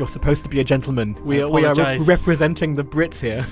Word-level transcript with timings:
You're 0.00 0.08
supposed 0.08 0.44
to 0.44 0.48
be 0.48 0.60
a 0.60 0.64
gentleman. 0.64 1.14
We 1.22 1.42
are, 1.42 1.44
uh, 1.44 1.50
we 1.50 1.66
are 1.66 1.74
re- 1.74 1.98
representing 1.98 2.74
the 2.74 2.82
Brits 2.82 3.20
here. 3.20 3.44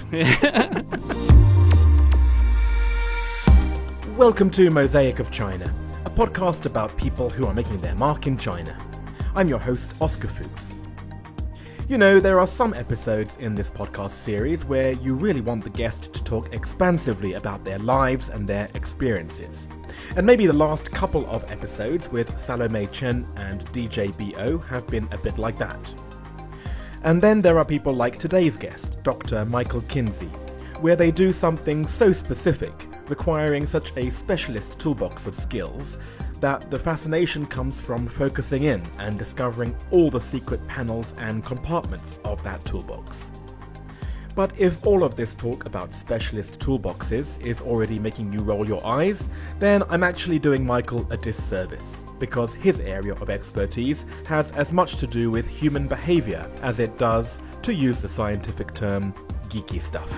Welcome 4.17 4.49
to 4.53 4.71
Mosaic 4.71 5.19
of 5.19 5.31
China, 5.31 5.71
a 6.07 6.11
podcast 6.11 6.65
about 6.65 6.97
people 6.97 7.29
who 7.29 7.47
are 7.47 7.53
making 7.53 7.77
their 7.83 7.95
mark 7.97 8.27
in 8.27 8.39
China. 8.39 8.75
I'm 9.35 9.47
your 9.47 9.59
host, 9.59 9.97
Oscar 10.01 10.29
Fuchs. 10.29 10.79
You 11.87 11.99
know, 11.99 12.19
there 12.19 12.41
are 12.41 12.47
some 12.47 12.73
episodes 12.73 13.37
in 13.37 13.55
this 13.55 13.71
podcast 13.71 14.13
series 14.13 14.65
where 14.65 14.93
you 14.93 15.17
really 15.17 15.43
want 15.43 15.65
the 15.65 15.69
guest 15.69 16.15
to 16.15 16.25
talk 16.25 16.55
expansively 16.55 17.35
about 17.35 17.67
their 17.67 17.79
lives 17.79 18.31
and 18.31 18.49
their 18.49 18.71
experiences. 18.75 19.69
And 20.17 20.25
maybe 20.25 20.47
the 20.47 20.55
last 20.55 20.93
couple 20.93 21.29
of 21.29 21.51
episodes 21.51 22.09
with 22.09 22.41
Salome 22.41 22.87
Chen 22.87 23.29
and 23.37 23.67
DJ 23.67 24.17
BO 24.17 24.57
have 24.61 24.87
been 24.87 25.07
a 25.13 25.19
bit 25.19 25.37
like 25.37 25.59
that. 25.59 26.08
And 27.03 27.23
then 27.23 27.41
there 27.41 27.59
are 27.59 27.65
people 27.65 27.93
like 27.93 28.19
today's 28.19 28.57
guest, 28.57 29.03
Dr. 29.03 29.45
Michael 29.45 29.83
Kinsey, 29.83 30.31
where 30.81 30.97
they 30.97 31.11
do 31.11 31.33
something 31.33 31.87
so 31.87 32.13
specific, 32.13 32.73
requiring 33.09 33.67
such 33.67 33.97
a 33.97 34.11
specialist 34.11 34.79
toolbox 34.79 35.27
of 35.27 35.35
skills, 35.35 35.99
that 36.41 36.71
the 36.71 36.79
fascination 36.79 37.47
comes 37.47 37.81
from 37.81 38.07
focusing 38.07 38.65
in 38.65 38.83
and 38.99 39.19
discovering 39.19 39.77
all 39.91 40.11
the 40.11 40.21
secret 40.21 40.65
panels 40.67 41.15
and 41.19 41.45
compartments 41.45 42.21
of 42.25 42.43
that 42.43 42.65
toolbox. 42.65 43.31
But 44.35 44.61
if 44.61 44.87
all 44.87 45.03
of 45.03 45.17
this 45.17 45.35
talk 45.35 45.67
about 45.67 45.93
specialist 45.93 46.61
toolboxes 46.61 47.45
is 47.45 47.61
already 47.61 47.99
making 47.99 48.33
you 48.33 48.41
roll 48.41 48.69
your 48.69 48.85
eyes, 48.87 49.29
then 49.59 49.83
I'm 49.89 50.05
actually 50.05 50.39
doing 50.39 50.65
Michael 50.65 51.07
a 51.11 51.17
disservice, 51.17 52.05
because 52.19 52.55
his 52.55 52.81
area 52.81 53.15
of 53.15 53.31
expertise 53.31 54.07
has 54.27 54.51
as 54.53 54.73
much 54.73 54.97
to 54.97 55.07
do 55.07 55.31
with 55.31 55.47
human 55.47 55.87
behavior 55.87 56.51
as 56.63 56.79
it 56.79 56.97
does, 56.99 57.41
to 57.63 57.73
use 57.73 58.01
the 58.01 58.09
scientific 58.09 58.75
term, 58.75 59.13
geeky 59.49 59.81
stuff. 59.81 60.11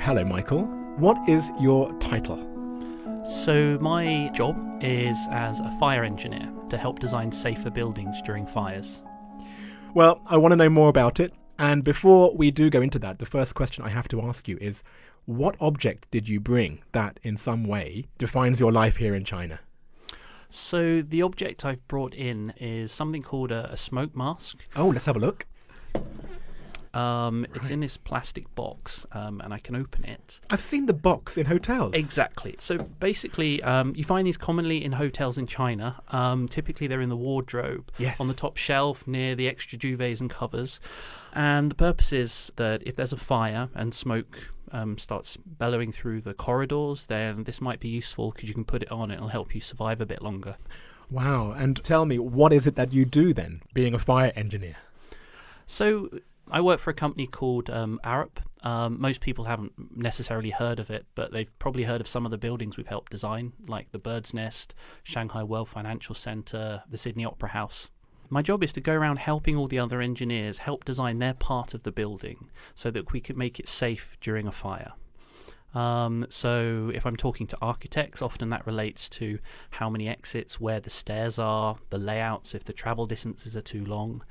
Hello, 0.00 0.24
Michael. 0.24 0.64
What 0.96 1.28
is 1.28 1.50
your 1.60 1.92
title? 1.98 2.48
So, 3.24 3.78
my 3.80 4.30
job 4.34 4.58
is 4.82 5.16
as 5.30 5.60
a 5.60 5.70
fire 5.78 6.02
engineer 6.02 6.52
to 6.70 6.76
help 6.76 6.98
design 6.98 7.30
safer 7.30 7.70
buildings 7.70 8.20
during 8.22 8.46
fires. 8.46 9.00
Well, 9.94 10.20
I 10.26 10.38
want 10.38 10.52
to 10.52 10.56
know 10.56 10.68
more 10.68 10.88
about 10.88 11.20
it. 11.20 11.32
And 11.58 11.84
before 11.84 12.34
we 12.34 12.50
do 12.50 12.68
go 12.70 12.80
into 12.80 12.98
that, 12.98 13.20
the 13.20 13.26
first 13.26 13.54
question 13.54 13.84
I 13.84 13.90
have 13.90 14.08
to 14.08 14.22
ask 14.22 14.48
you 14.48 14.58
is 14.60 14.82
what 15.26 15.56
object 15.60 16.10
did 16.10 16.28
you 16.28 16.40
bring 16.40 16.82
that 16.92 17.18
in 17.22 17.36
some 17.36 17.64
way 17.64 18.06
defines 18.18 18.60
your 18.60 18.72
life 18.72 18.96
here 18.96 19.14
in 19.14 19.24
China? 19.24 19.60
So, 20.48 21.00
the 21.00 21.22
object 21.22 21.64
I've 21.64 21.86
brought 21.88 22.12
in 22.14 22.52
is 22.58 22.92
something 22.92 23.22
called 23.22 23.50
a, 23.52 23.72
a 23.72 23.76
smoke 23.76 24.14
mask. 24.14 24.58
Oh, 24.76 24.88
let's 24.88 25.06
have 25.06 25.16
a 25.16 25.20
look. 25.20 25.46
Um, 26.92 27.46
It's 27.54 27.70
in 27.70 27.80
this 27.80 27.96
plastic 27.96 28.54
box, 28.54 29.06
um, 29.12 29.40
and 29.40 29.54
I 29.54 29.58
can 29.58 29.74
open 29.74 30.04
it. 30.04 30.40
I've 30.50 30.60
seen 30.60 30.84
the 30.84 30.92
box 30.92 31.38
in 31.38 31.46
hotels. 31.46 31.94
Exactly. 31.94 32.54
So 32.58 32.76
basically, 32.76 33.62
um, 33.62 33.94
you 33.96 34.04
find 34.04 34.26
these 34.26 34.36
commonly 34.36 34.84
in 34.84 34.92
hotels 34.92 35.38
in 35.38 35.46
China. 35.46 36.02
Um, 36.10 36.48
typically, 36.48 36.86
they're 36.86 37.00
in 37.00 37.08
the 37.08 37.16
wardrobe 37.16 37.90
Yes. 37.96 38.20
on 38.20 38.28
the 38.28 38.34
top 38.34 38.58
shelf 38.58 39.06
near 39.06 39.34
the 39.34 39.48
extra 39.48 39.78
duvets 39.78 40.20
and 40.20 40.28
covers. 40.28 40.80
And 41.32 41.70
the 41.70 41.74
purpose 41.74 42.12
is 42.12 42.52
that 42.56 42.82
if 42.84 42.96
there's 42.96 43.12
a 43.12 43.16
fire 43.16 43.68
and 43.74 43.94
smoke 43.94 44.52
um, 44.70 44.98
starts 44.98 45.36
bellowing 45.36 45.92
through 45.92 46.20
the 46.22 46.34
corridors, 46.34 47.06
then 47.06 47.44
this 47.44 47.60
might 47.60 47.80
be 47.80 47.88
useful 47.88 48.32
because 48.32 48.48
you 48.48 48.54
can 48.54 48.64
put 48.64 48.82
it 48.82 48.92
on. 48.92 49.10
It'll 49.10 49.28
help 49.28 49.54
you 49.54 49.60
survive 49.60 50.00
a 50.00 50.06
bit 50.06 50.22
longer. 50.22 50.56
Wow. 51.10 51.52
And 51.52 51.82
tell 51.82 52.04
me, 52.04 52.18
what 52.18 52.52
is 52.52 52.66
it 52.66 52.76
that 52.76 52.92
you 52.92 53.04
do 53.04 53.34
then, 53.34 53.62
being 53.74 53.94
a 53.94 53.98
fire 53.98 54.32
engineer? 54.34 54.76
So 55.66 56.08
I 56.50 56.60
work 56.60 56.80
for 56.80 56.90
a 56.90 56.94
company 56.94 57.26
called 57.26 57.70
um, 57.70 58.00
Arup. 58.04 58.38
Um, 58.62 59.00
most 59.00 59.20
people 59.20 59.44
haven't 59.44 59.96
necessarily 59.96 60.50
heard 60.50 60.78
of 60.78 60.90
it, 60.90 61.06
but 61.14 61.32
they've 61.32 61.58
probably 61.58 61.84
heard 61.84 62.00
of 62.00 62.08
some 62.08 62.24
of 62.24 62.30
the 62.30 62.38
buildings 62.38 62.76
we've 62.76 62.86
helped 62.86 63.10
design, 63.10 63.52
like 63.66 63.90
the 63.92 63.98
Bird's 63.98 64.32
Nest, 64.32 64.74
Shanghai 65.02 65.42
World 65.42 65.68
Financial 65.68 66.14
Centre, 66.14 66.82
the 66.88 66.98
Sydney 66.98 67.24
Opera 67.24 67.50
House. 67.50 67.90
My 68.32 68.40
job 68.40 68.64
is 68.64 68.72
to 68.72 68.80
go 68.80 68.94
around 68.94 69.18
helping 69.18 69.56
all 69.56 69.68
the 69.68 69.78
other 69.78 70.00
engineers 70.00 70.56
help 70.56 70.86
design 70.86 71.18
their 71.18 71.34
part 71.34 71.74
of 71.74 71.82
the 71.82 71.92
building 71.92 72.48
so 72.74 72.90
that 72.90 73.12
we 73.12 73.20
can 73.20 73.36
make 73.36 73.60
it 73.60 73.68
safe 73.68 74.16
during 74.22 74.46
a 74.46 74.50
fire. 74.52 74.92
Um, 75.74 76.24
so 76.30 76.90
if 76.94 77.04
I'm 77.04 77.14
talking 77.14 77.46
to 77.48 77.58
architects, 77.60 78.22
often 78.22 78.48
that 78.48 78.66
relates 78.66 79.10
to 79.10 79.38
how 79.72 79.90
many 79.90 80.08
exits, 80.08 80.58
where 80.58 80.80
the 80.80 80.88
stairs 80.88 81.38
are, 81.38 81.76
the 81.90 81.98
layouts, 81.98 82.54
if 82.54 82.64
the 82.64 82.72
travel 82.72 83.04
distances 83.04 83.54
are 83.54 83.60
too 83.60 83.84
long. 83.84 84.24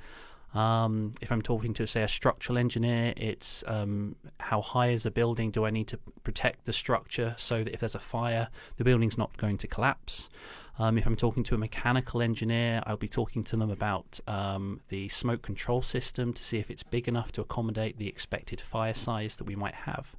Um, 0.54 1.14
if 1.22 1.32
I'm 1.32 1.42
talking 1.42 1.74
to, 1.76 1.88
say, 1.88 2.04
a 2.04 2.08
structural 2.08 2.58
engineer, 2.58 3.14
it's 3.16 3.64
um, 3.68 4.16
how 4.40 4.62
high 4.62 4.90
is 4.90 5.06
a 5.06 5.12
building? 5.12 5.50
Do 5.52 5.66
I 5.66 5.70
need 5.70 5.88
to 5.88 6.00
protect 6.24 6.66
the 6.66 6.74
structure 6.74 7.36
so 7.38 7.64
that 7.64 7.74
if 7.74 7.80
there's 7.80 7.96
a 7.96 8.00
fire, 8.00 8.50
the 8.78 8.84
building's 8.84 9.18
not 9.18 9.36
going 9.38 9.58
to 9.60 9.68
collapse? 9.68 10.30
Um, 10.78 10.98
if 10.98 11.06
I'm 11.06 11.16
talking 11.16 11.44
to 11.44 11.56
a 11.56 11.58
mechanical 11.58 12.22
engineer, 12.22 12.82
I'll 12.86 12.98
be 12.98 13.08
talking 13.08 13.44
to 13.46 13.56
them 13.56 13.70
about 13.70 14.20
um, 14.28 14.82
the 14.90 15.10
smoke 15.10 15.42
control 15.42 15.82
system 15.82 16.34
to 16.34 16.44
see 16.44 16.58
if 16.58 16.72
it's 16.72 16.84
big 16.84 17.08
enough 17.08 17.32
to 17.34 17.42
accommodate 17.42 17.98
the 17.98 18.08
expected 18.08 18.60
fire 18.60 18.94
size 18.94 19.36
that 19.38 19.44
we 19.46 19.56
might 19.56 19.76
have. 19.76 20.16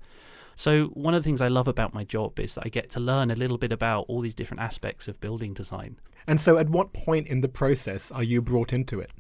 So, 0.55 0.89
one 0.89 1.15
of 1.15 1.23
the 1.23 1.25
things 1.29 1.41
I 1.41 1.49
love 1.49 1.67
about 1.67 1.95
my 1.95 2.05
job 2.05 2.39
is 2.39 2.55
that 2.55 2.65
I 2.67 2.69
get 2.69 2.91
to 2.91 3.01
learn 3.01 3.31
a 3.31 3.35
little 3.35 3.57
bit 3.57 3.73
about 3.73 4.05
all 4.09 4.21
these 4.21 4.35
different 4.35 4.61
aspects 4.61 5.09
of 5.09 5.21
building 5.21 5.55
design. 5.55 5.97
And 6.27 6.41
so, 6.41 6.59
at 6.59 6.69
what 6.69 6.93
point 6.93 7.27
in 7.27 7.41
the 7.41 7.49
process 7.49 8.13
are 8.13 8.23
you 8.23 8.43
brought 8.43 8.73
into 8.73 9.01
it? 9.01 9.11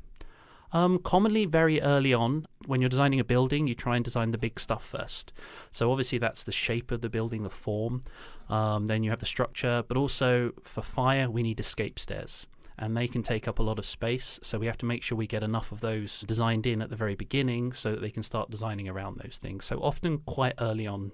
Um, 0.72 0.98
commonly, 0.98 1.44
very 1.44 1.80
early 1.82 2.14
on, 2.14 2.46
when 2.66 2.80
you're 2.80 2.90
designing 2.90 3.20
a 3.20 3.24
building, 3.24 3.66
you 3.66 3.74
try 3.74 3.96
and 3.96 4.04
design 4.04 4.30
the 4.30 4.38
big 4.38 4.58
stuff 4.58 4.84
first. 4.84 5.32
So, 5.70 5.90
obviously, 5.90 6.18
that's 6.18 6.44
the 6.44 6.52
shape 6.52 6.90
of 6.90 7.02
the 7.02 7.10
building, 7.10 7.42
the 7.42 7.50
form. 7.50 8.02
Um, 8.48 8.86
then 8.86 9.02
you 9.02 9.10
have 9.10 9.20
the 9.20 9.26
structure, 9.26 9.84
but 9.86 9.96
also 9.96 10.52
for 10.62 10.82
fire, 10.82 11.30
we 11.30 11.42
need 11.42 11.60
escape 11.60 11.98
stairs. 11.98 12.46
And 12.78 12.96
they 12.96 13.06
can 13.06 13.22
take 13.22 13.46
up 13.46 13.58
a 13.58 13.62
lot 13.62 13.78
of 13.78 13.84
space. 13.84 14.40
So, 14.42 14.58
we 14.58 14.66
have 14.66 14.78
to 14.78 14.86
make 14.86 15.02
sure 15.02 15.18
we 15.18 15.26
get 15.26 15.42
enough 15.42 15.72
of 15.72 15.80
those 15.80 16.20
designed 16.22 16.66
in 16.66 16.80
at 16.80 16.88
the 16.88 16.96
very 16.96 17.14
beginning 17.14 17.74
so 17.74 17.92
that 17.92 18.00
they 18.00 18.10
can 18.10 18.22
start 18.22 18.50
designing 18.50 18.88
around 18.88 19.18
those 19.18 19.38
things. 19.38 19.66
So, 19.66 19.78
often 19.78 20.18
quite 20.18 20.54
early 20.58 20.86
on. 20.86 21.12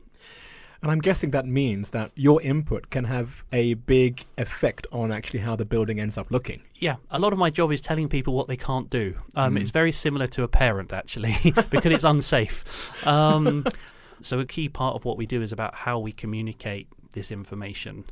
And 0.83 0.93
I'm 0.93 1.00
guessing 1.00 1.33
that 1.33 1.44
means 1.47 1.91
that 1.91 2.12
your 2.15 2.41
input 2.43 2.91
can 2.91 3.05
have 3.05 3.44
a 3.53 3.75
big 3.75 4.25
effect 4.37 4.87
on 4.93 5.11
actually 5.11 5.41
how 5.41 5.56
the 5.56 5.65
building 5.65 5.99
ends 5.99 6.16
up 6.16 6.31
looking. 6.31 6.62
Yeah, 6.77 6.97
a 7.11 7.19
lot 7.19 7.33
of 7.33 7.39
my 7.39 7.50
job 7.50 7.72
is 7.72 7.81
telling 7.81 8.09
people 8.09 8.33
what 8.33 8.47
they 8.47 8.56
can't 8.56 8.88
do. 8.88 9.17
Um, 9.34 9.56
Mm. 9.56 9.61
It's 9.62 9.71
very 9.71 9.93
similar 9.93 10.27
to 10.28 10.44
a 10.44 10.49
parent, 10.49 10.93
actually, 10.93 11.34
because 11.71 11.93
it's 11.93 12.05
unsafe. 12.05 12.93
Um, 13.06 13.65
so, 14.22 14.38
a 14.38 14.44
key 14.44 14.69
part 14.69 14.94
of 14.94 15.05
what 15.05 15.17
we 15.17 15.27
do 15.27 15.43
is 15.43 15.53
about 15.53 15.75
how 15.75 15.99
we 15.99 16.12
communicate 16.12 16.87
this 17.12 17.33
information 17.33 18.05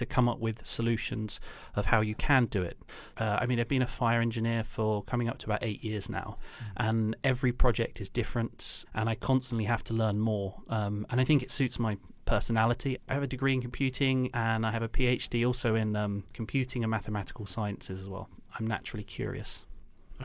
to 0.00 0.06
come 0.06 0.28
up 0.28 0.40
with 0.40 0.66
solutions 0.66 1.40
of 1.76 1.86
how 1.86 2.00
you 2.00 2.14
can 2.14 2.46
do 2.46 2.62
it. 2.62 2.78
Uh, 3.18 3.38
I 3.40 3.46
mean, 3.46 3.60
I've 3.60 3.68
been 3.68 3.82
a 3.82 3.86
fire 3.86 4.20
engineer 4.20 4.64
for 4.64 5.02
coming 5.04 5.28
up 5.28 5.38
to 5.38 5.46
about 5.46 5.62
eight 5.62 5.84
years 5.84 6.08
now, 6.08 6.38
and 6.76 7.16
every 7.22 7.52
project 7.52 8.00
is 8.00 8.08
different, 8.08 8.84
and 8.94 9.08
I 9.08 9.14
constantly 9.14 9.66
have 9.66 9.84
to 9.84 9.94
learn 9.94 10.18
more. 10.18 10.62
Um, 10.68 11.06
and 11.10 11.20
I 11.20 11.24
think 11.24 11.42
it 11.42 11.50
suits 11.50 11.78
my 11.78 11.98
personality. 12.24 12.98
I 13.08 13.14
have 13.14 13.22
a 13.22 13.26
degree 13.26 13.52
in 13.52 13.60
computing, 13.60 14.30
and 14.32 14.66
I 14.66 14.70
have 14.70 14.82
a 14.82 14.88
PhD 14.88 15.46
also 15.46 15.74
in 15.74 15.94
um, 15.96 16.24
computing 16.32 16.82
and 16.82 16.90
mathematical 16.90 17.46
sciences 17.46 18.00
as 18.00 18.08
well. 18.08 18.28
I'm 18.58 18.66
naturally 18.66 19.04
curious. 19.04 19.66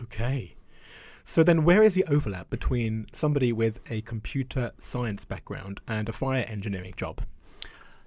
Okay. 0.01 0.55
So 1.25 1.43
then, 1.43 1.65
where 1.65 1.83
is 1.83 1.95
the 1.95 2.05
overlap 2.07 2.49
between 2.49 3.07
somebody 3.11 3.51
with 3.51 3.79
a 3.91 4.01
computer 4.01 4.71
science 4.77 5.25
background 5.25 5.81
and 5.87 6.07
a 6.07 6.13
fire 6.13 6.45
engineering 6.47 6.93
job? 6.95 7.21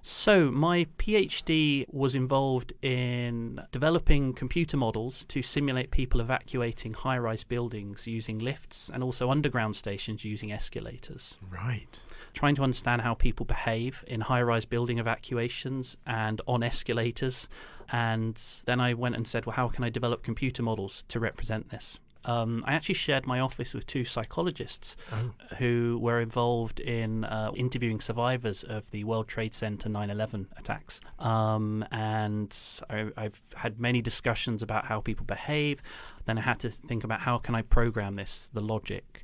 So, 0.01 0.49
my 0.49 0.85
PhD 0.97 1.85
was 1.91 2.15
involved 2.15 2.73
in 2.81 3.61
developing 3.71 4.33
computer 4.33 4.77
models 4.77 5.25
to 5.25 5.41
simulate 5.41 5.91
people 5.91 6.21
evacuating 6.21 6.93
high 6.93 7.17
rise 7.17 7.43
buildings 7.43 8.07
using 8.07 8.39
lifts 8.39 8.89
and 8.93 9.03
also 9.03 9.29
underground 9.29 9.75
stations 9.75 10.23
using 10.23 10.53
escalators. 10.53 11.37
Right. 11.49 12.01
Trying 12.33 12.55
to 12.55 12.63
understand 12.63 13.01
how 13.01 13.13
people 13.13 13.45
behave 13.45 14.05
in 14.07 14.21
high 14.21 14.41
rise 14.41 14.65
building 14.65 14.99
evacuations 14.99 15.97
and 16.05 16.41
on 16.47 16.63
escalators. 16.63 17.49
And 17.91 18.41
then 18.65 18.79
I 18.79 18.93
went 18.93 19.15
and 19.15 19.27
said, 19.27 19.45
well, 19.45 19.55
how 19.55 19.67
can 19.67 19.83
I 19.83 19.89
develop 19.89 20.23
computer 20.23 20.63
models 20.63 21.03
to 21.09 21.19
represent 21.19 21.71
this? 21.71 21.99
Um, 22.25 22.63
I 22.67 22.73
actually 22.73 22.95
shared 22.95 23.25
my 23.25 23.39
office 23.39 23.73
with 23.73 23.87
two 23.87 24.03
psychologists 24.05 24.97
Oh. 25.11 25.31
who 25.57 25.97
were 26.01 26.19
involved 26.19 26.79
in 26.79 27.23
uh, 27.23 27.51
interviewing 27.55 28.01
survivors 28.01 28.63
of 28.63 28.91
the 28.91 29.03
World 29.05 29.27
Trade 29.27 29.53
Center 29.53 29.87
9 29.89 30.09
11 30.09 30.47
attacks. 30.57 30.99
Um, 31.17 31.85
and 31.91 32.55
I, 32.89 33.07
I've 33.15 33.41
had 33.55 33.79
many 33.79 34.01
discussions 34.01 34.61
about 34.61 34.85
how 34.85 34.99
people 35.01 35.25
behave. 35.25 35.81
Then 36.25 36.37
I 36.37 36.41
had 36.41 36.59
to 36.59 36.69
think 36.69 37.03
about 37.03 37.21
how 37.21 37.37
can 37.37 37.55
I 37.55 37.61
program 37.61 38.15
this, 38.15 38.49
the 38.53 38.61
logic. 38.61 39.23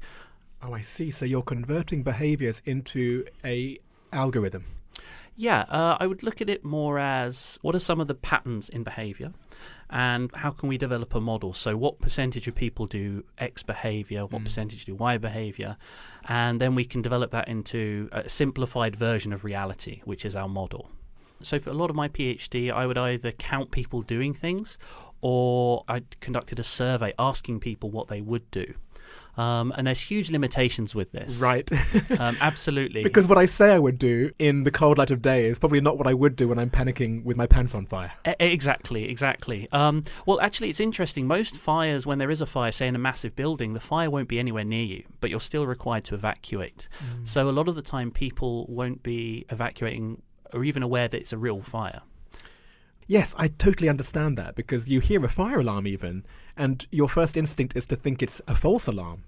Oh, 0.64 0.74
I 0.74 0.82
see. 0.82 1.12
So 1.12 1.26
you're 1.26 1.44
converting 1.44 2.02
behaviors 2.02 2.62
into 2.66 3.26
a 3.44 3.78
algorithm. 4.14 4.64
Yeah, 5.36 5.66
uh, 5.68 5.98
I 6.00 6.08
would 6.08 6.24
look 6.24 6.40
at 6.42 6.50
it 6.50 6.64
more 6.64 6.98
as 6.98 7.60
what 7.62 7.76
are 7.76 7.80
some 7.80 8.00
of 8.00 8.08
the 8.08 8.16
patterns 8.16 8.70
in 8.70 8.84
behavior 8.84 9.34
and 9.90 10.30
how 10.36 10.52
can 10.52 10.70
we 10.70 10.78
develop 10.78 11.14
a 11.16 11.22
model? 11.22 11.54
So, 11.54 11.78
what 11.78 12.00
percentage 12.00 12.48
of 12.48 12.56
people 12.56 12.86
do 12.88 13.24
X 13.38 13.64
behavior, 13.64 14.26
what 14.26 14.42
Mm. 14.42 14.46
percentage 14.46 14.86
do 14.86 14.96
Y 14.96 15.18
behavior, 15.18 15.78
and 16.28 16.60
then 16.60 16.76
we 16.76 16.86
can 16.86 17.02
develop 17.02 17.32
that 17.32 17.48
into 17.48 18.10
a 18.12 18.30
simplified 18.30 18.96
version 18.96 19.32
of 19.34 19.44
reality, 19.44 20.02
which 20.06 20.26
is 20.26 20.36
our 20.36 20.50
model. 20.50 20.90
So, 21.42 21.60
for 21.60 21.70
a 21.70 21.74
lot 21.74 21.90
of 21.90 21.96
my 21.96 22.08
PhD, 22.08 22.72
I 22.72 22.86
would 22.88 22.98
either 22.98 23.32
count 23.32 23.72
people 23.72 24.02
doing 24.02 24.34
things 24.34 24.78
or 25.22 25.84
I 25.88 26.02
conducted 26.20 26.60
a 26.60 26.64
survey 26.64 27.14
asking 27.20 27.60
people 27.60 27.92
what 27.92 28.08
they 28.08 28.22
would 28.22 28.50
do. 28.52 28.76
Um, 29.38 29.74
and 29.76 29.86
there's 29.88 30.00
huge 30.00 30.32
limitations 30.32 30.96
with 30.96 31.12
this. 31.12 31.38
Right. 31.38 31.70
Um, 32.18 32.38
absolutely. 32.40 33.04
because 33.04 33.28
what 33.28 33.38
I 33.38 33.46
say 33.46 33.74
I 33.74 33.80
would 33.80 33.98
do 34.00 34.32
in 34.40 34.64
the 34.64 34.72
cold 34.72 34.98
light 34.98 35.12
of 35.12 35.22
day 35.22 35.46
is 35.46 35.60
probably 35.60 35.82
not 35.82 35.98
what 35.98 36.08
I 36.08 36.14
would 36.14 36.36
do 36.36 36.48
when 36.48 36.58
I'm 36.60 36.70
panicking 36.70 37.24
with 37.26 37.36
my 37.36 37.46
pants 37.46 37.76
on 37.76 37.86
fire. 37.86 38.14
E- 38.28 38.34
Exactly, 38.40 39.10
exactly. 39.10 39.68
Um, 39.72 40.04
well, 40.26 40.40
actually, 40.40 40.70
it's 40.70 40.80
interesting. 40.80 41.28
Most 41.28 41.58
fires, 41.58 42.06
when 42.06 42.20
there 42.20 42.30
is 42.30 42.42
a 42.42 42.46
fire, 42.46 42.72
say 42.72 42.88
in 42.88 42.96
a 42.96 43.00
massive 43.00 43.36
building, 43.36 43.74
the 43.74 43.80
fire 43.80 44.10
won't 44.10 44.30
be 44.30 44.40
anywhere 44.40 44.64
near 44.64 44.84
you, 44.86 45.04
but 45.20 45.30
you're 45.30 45.42
still 45.42 45.68
required 45.68 46.04
to 46.06 46.16
evacuate. 46.16 46.88
So 47.24 47.50
a 47.50 47.52
lot 47.52 47.68
of 47.68 47.76
the 47.76 47.82
time, 47.82 48.12
people 48.12 48.66
won't 48.68 49.04
be 49.04 49.46
evacuating 49.50 50.22
or 50.54 50.64
even 50.64 50.84
aware 50.84 51.08
that 51.08 51.20
it's 51.20 51.34
a 51.34 51.38
real 51.38 51.62
fire. 51.62 52.02
Yes, 53.08 53.36
I 53.38 53.50
totally 53.50 53.90
understand 53.90 54.38
that 54.38 54.56
because 54.56 54.88
you 54.88 55.00
hear 55.00 55.24
a 55.24 55.30
fire 55.30 55.60
alarm 55.60 55.86
even, 55.86 56.26
and 56.58 56.88
your 56.92 57.10
first 57.10 57.38
instinct 57.38 57.76
is 57.76 57.86
to 57.88 57.96
think 57.96 58.22
it's 58.22 58.42
a 58.48 58.56
false 58.56 58.88
alarm. 58.88 59.24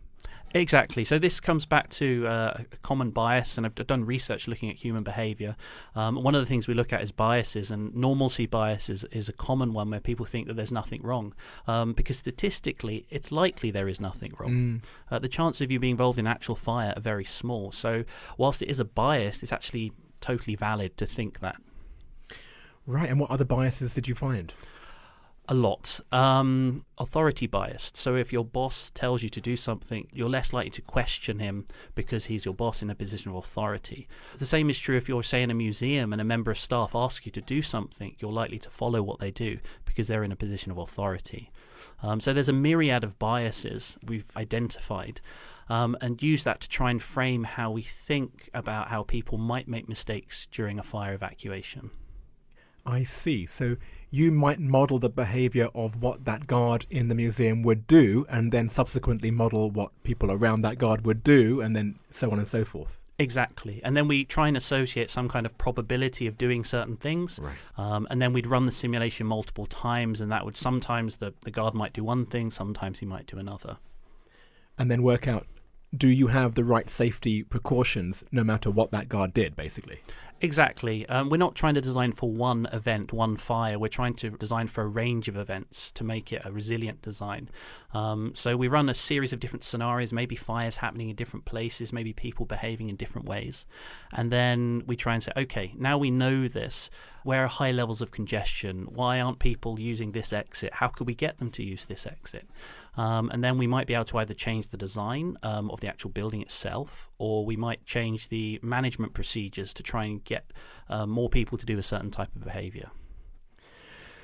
Exactly. 0.56 1.03
So 1.03 1.19
this 1.19 1.39
comes 1.39 1.65
back 1.65 1.89
to 1.91 2.25
uh, 2.25 2.62
a 2.71 2.77
common 2.77 3.12
bias, 3.12 3.57
and 3.57 3.65
I've 3.65 3.75
done 3.75 4.06
research 4.06 4.47
looking 4.47 4.69
at 4.69 4.77
human 4.77 5.03
behaviour. 5.03 5.56
Um, 5.94 6.15
one 6.24 6.35
of 6.35 6.41
the 6.41 6.45
things 6.45 6.68
we 6.68 6.74
look 6.74 6.94
at 6.94 7.01
is 7.01 7.12
biases, 7.12 7.69
and 7.69 7.94
normalcy 7.94 8.45
bias 8.45 8.89
is, 8.89 9.03
is 9.06 9.27
a 9.27 9.33
common 9.33 9.74
one 9.74 9.89
where 9.89 10.00
people 10.00 10.25
think 10.25 10.47
that 10.47 10.56
there's 10.56 10.71
nothing 10.71 11.01
wrong, 11.01 11.33
um, 11.68 11.94
because 11.94 12.18
statistically, 12.18 13.06
it's 13.09 13.31
likely 13.31 13.71
there 13.71 13.89
is 13.89 14.00
nothing 14.00 14.33
wrong. 14.39 14.51
Mm. 14.51 14.83
Uh, 15.12 15.19
the 15.19 15.27
chance 15.27 15.59
of 15.59 15.69
you 15.69 15.80
being 15.80 15.91
involved 15.91 16.18
in 16.18 16.27
actual 16.27 16.56
fire 16.56 16.94
are 16.95 17.01
very 17.01 17.25
small. 17.25 17.71
So 17.71 18.06
whilst 18.38 18.62
it 18.62 18.69
is 18.69 18.80
a 18.80 18.85
bias, 18.85 19.44
it's 19.44 19.53
actually 19.53 19.91
totally 20.21 20.56
valid 20.56 20.97
to 20.97 21.06
think 21.06 21.41
that. 21.41 21.57
Right, 22.85 23.09
and 23.09 23.19
what 23.19 23.30
other 23.30 23.45
biases 23.45 23.94
did 23.94 24.07
you 24.07 24.15
find? 24.15 24.53
A 25.49 25.53
lot. 25.53 26.01
Um, 26.11 26.83
authority 26.97 27.47
biased. 27.47 27.95
So 27.95 28.15
if 28.15 28.33
your 28.33 28.44
boss 28.44 28.89
tells 28.89 29.23
you 29.23 29.29
to 29.29 29.39
do 29.39 29.55
something, 29.55 30.07
you're 30.11 30.29
less 30.29 30.51
likely 30.51 30.71
to 30.71 30.81
question 30.81 31.39
him 31.39 31.65
because 31.95 32.25
he's 32.25 32.44
your 32.44 32.53
boss 32.53 32.81
in 32.81 32.89
a 32.89 32.95
position 32.95 33.31
of 33.31 33.38
authority. 33.38 34.09
The 34.38 34.45
same 34.45 34.69
is 34.69 34.77
true 34.77 34.97
if 34.97 35.07
you're, 35.07 35.23
say, 35.23 35.41
in 35.41 35.49
a 35.49 35.53
museum 35.53 36.11
and 36.11 36.21
a 36.21 36.25
member 36.25 36.51
of 36.51 36.59
staff 36.59 36.94
asks 36.94 37.25
you 37.25 37.31
to 37.31 37.41
do 37.41 37.61
something, 37.61 38.15
you're 38.19 38.31
likely 38.31 38.59
to 38.59 38.69
follow 38.69 39.01
what 39.01 39.19
they 39.19 39.31
do 39.31 39.59
because 39.85 40.09
they're 40.09 40.23
in 40.23 40.33
a 40.33 40.35
position 40.35 40.69
of 40.69 40.77
authority. 40.77 41.49
Um, 42.03 42.19
so 42.19 42.33
there's 42.33 42.49
a 42.49 42.53
myriad 42.53 43.05
of 43.05 43.17
biases 43.17 43.97
we've 44.05 44.29
identified. 44.35 45.21
Um, 45.69 45.97
and 46.01 46.21
use 46.23 46.45
that 46.45 46.61
to 46.61 46.69
try 46.69 46.91
and 46.91 47.01
frame 47.01 47.44
how 47.44 47.71
we 47.71 47.81
think 47.81 48.49
about 48.53 48.88
how 48.88 49.03
people 49.03 49.38
might 49.38 49.67
make 49.67 49.89
mistakes 49.89 50.47
during 50.49 50.79
a 50.79 50.83
fire 50.83 51.13
evacuation. 51.13 51.91
I 52.85 53.03
see. 53.03 53.45
So 53.45 53.75
you 54.09 54.31
might 54.31 54.59
model 54.59 55.00
the 55.00 55.09
behavior 55.09 55.69
of 55.75 56.01
what 56.01 56.25
that 56.25 56.48
guard 56.48 56.86
in 56.89 57.09
the 57.09 57.15
museum 57.15 57.62
would 57.63 57.88
do, 57.88 58.25
and 58.30 58.51
then 58.51 58.69
subsequently 58.69 59.31
model 59.31 59.69
what 59.69 59.92
people 60.04 60.31
around 60.31 60.62
that 60.62 60.77
guard 60.77 61.06
would 61.06 61.24
do, 61.24 61.62
and 61.62 61.75
then 61.75 62.00
so 62.09 62.31
on 62.31 62.39
and 62.39 62.48
so 62.48 62.63
forth. 62.63 63.04
Exactly. 63.19 63.81
And 63.83 63.98
then 63.98 64.07
we 64.07 64.24
try 64.24 64.48
and 64.48 64.56
associate 64.56 65.09
some 65.09 65.27
kind 65.27 65.45
of 65.45 65.57
probability 65.57 66.27
of 66.27 66.38
doing 66.38 66.63
certain 66.63 66.98
things. 66.98 67.39
Right. 67.42 67.56
Um, 67.75 68.07
and 68.12 68.21
then 68.21 68.31
we'd 68.31 68.45
run 68.45 68.68
the 68.68 68.71
simulation 68.71 69.25
multiple 69.25 69.65
times, 69.65 70.21
and 70.21 70.31
that 70.31 70.45
would 70.45 70.56
sometimes 70.56 71.18
the, 71.18 71.33
the 71.42 71.51
guard 71.51 71.74
might 71.74 71.94
do 71.94 72.04
one 72.04 72.25
thing, 72.25 72.51
sometimes 72.51 73.00
he 73.00 73.06
might 73.06 73.25
do 73.25 73.38
another. 73.38 73.77
And 74.77 74.92
then 74.92 75.01
work 75.01 75.27
out 75.27 75.48
do 75.95 76.07
you 76.07 76.27
have 76.27 76.56
the 76.56 76.63
right 76.63 76.89
safety 76.89 77.44
precautions 77.44 78.24
no 78.31 78.44
matter 78.44 78.69
what 78.69 78.92
that 78.92 79.07
guard 79.07 79.33
did, 79.33 79.56
basically? 79.56 80.00
Exactly. 80.39 81.03
Um, 81.07 81.29
we're 81.29 81.37
not 81.37 81.55
trying 81.55 81.73
to 81.73 81.81
design 81.81 82.11
for 82.11 82.29
one 82.29 82.67
event, 82.71 83.11
one 83.11 83.37
fire. 83.37 83.79
We're 83.79 83.87
trying 83.87 84.13
to 84.15 84.29
design 84.29 84.67
for 84.67 84.83
a 84.83 84.87
range 84.87 85.27
of 85.27 85.35
events 85.35 85.91
to 85.93 86.03
make 86.03 86.31
it 86.31 86.43
a 86.45 86.51
resilient 86.51 87.01
design. 87.01 87.49
Um, 87.91 88.33
so 88.35 88.55
we 88.55 88.67
run 88.67 88.87
a 88.87 88.93
series 88.93 89.33
of 89.33 89.39
different 89.39 89.63
scenarios, 89.63 90.13
maybe 90.13 90.35
fires 90.35 90.77
happening 90.77 91.09
in 91.09 91.15
different 91.15 91.45
places, 91.45 91.91
maybe 91.91 92.13
people 92.13 92.45
behaving 92.45 92.87
in 92.87 92.97
different 92.97 93.27
ways. 93.27 93.65
And 94.13 94.31
then 94.31 94.83
we 94.85 94.95
try 94.95 95.15
and 95.15 95.23
say, 95.23 95.31
okay, 95.35 95.73
now 95.75 95.97
we 95.97 96.11
know 96.11 96.47
this. 96.47 96.91
Where 97.23 97.43
are 97.45 97.47
high 97.47 97.71
levels 97.71 97.99
of 97.99 98.11
congestion? 98.11 98.87
Why 98.91 99.19
aren't 99.19 99.39
people 99.39 99.79
using 99.79 100.11
this 100.11 100.31
exit? 100.31 100.75
How 100.75 100.87
could 100.87 101.07
we 101.07 101.15
get 101.15 101.39
them 101.39 101.49
to 101.51 101.63
use 101.63 101.85
this 101.85 102.05
exit? 102.05 102.47
Um, 102.95 103.29
and 103.31 103.43
then 103.43 103.57
we 103.57 103.67
might 103.67 103.87
be 103.87 103.95
able 103.95 104.05
to 104.05 104.19
either 104.19 104.33
change 104.35 104.67
the 104.67 104.77
design 104.77 105.37
um, 105.41 105.71
of 105.71 105.81
the 105.81 105.87
actual 105.87 106.11
building 106.11 106.41
itself, 106.41 107.06
or 107.19 107.45
we 107.45 107.55
might 107.55 107.85
change 107.85 108.29
the 108.29 108.59
management 108.61 109.13
procedures 109.13 109.73
to 109.73 109.83
try 109.83 110.05
and 110.05 110.23
get 110.23 110.51
uh, 110.89 111.05
more 111.05 111.29
people 111.29 111.57
to 111.57 111.65
do 111.65 111.77
a 111.77 111.83
certain 111.83 112.11
type 112.11 112.35
of 112.35 112.43
behavior. 112.43 112.89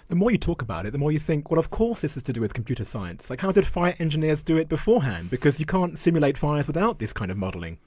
The 0.10 0.16
more 0.16 0.31
you 0.31 0.38
talk 0.38 0.62
about 0.62 0.86
it, 0.86 0.92
the 0.92 0.98
more 0.98 1.12
you 1.12 1.19
think, 1.19 1.50
well, 1.50 1.60
of 1.60 1.69
course 1.69 2.01
this 2.01 2.18
is 2.18 2.24
to 2.24 2.34
do 2.34 2.42
with 2.42 2.54
computer 2.54 2.84
science. 2.84 3.30
Like, 3.30 3.42
how 3.42 3.51
did 3.51 3.66
fire 3.66 3.95
engineers 4.00 4.44
do 4.44 4.57
it 4.57 4.69
beforehand? 4.69 5.30
Because 5.30 5.60
you 5.60 5.66
can't 5.66 5.98
simulate 5.98 6.38
fires 6.38 6.68
without 6.68 7.00
this 7.00 7.13
kind 7.13 7.31
of 7.31 7.38
modeling. 7.38 7.80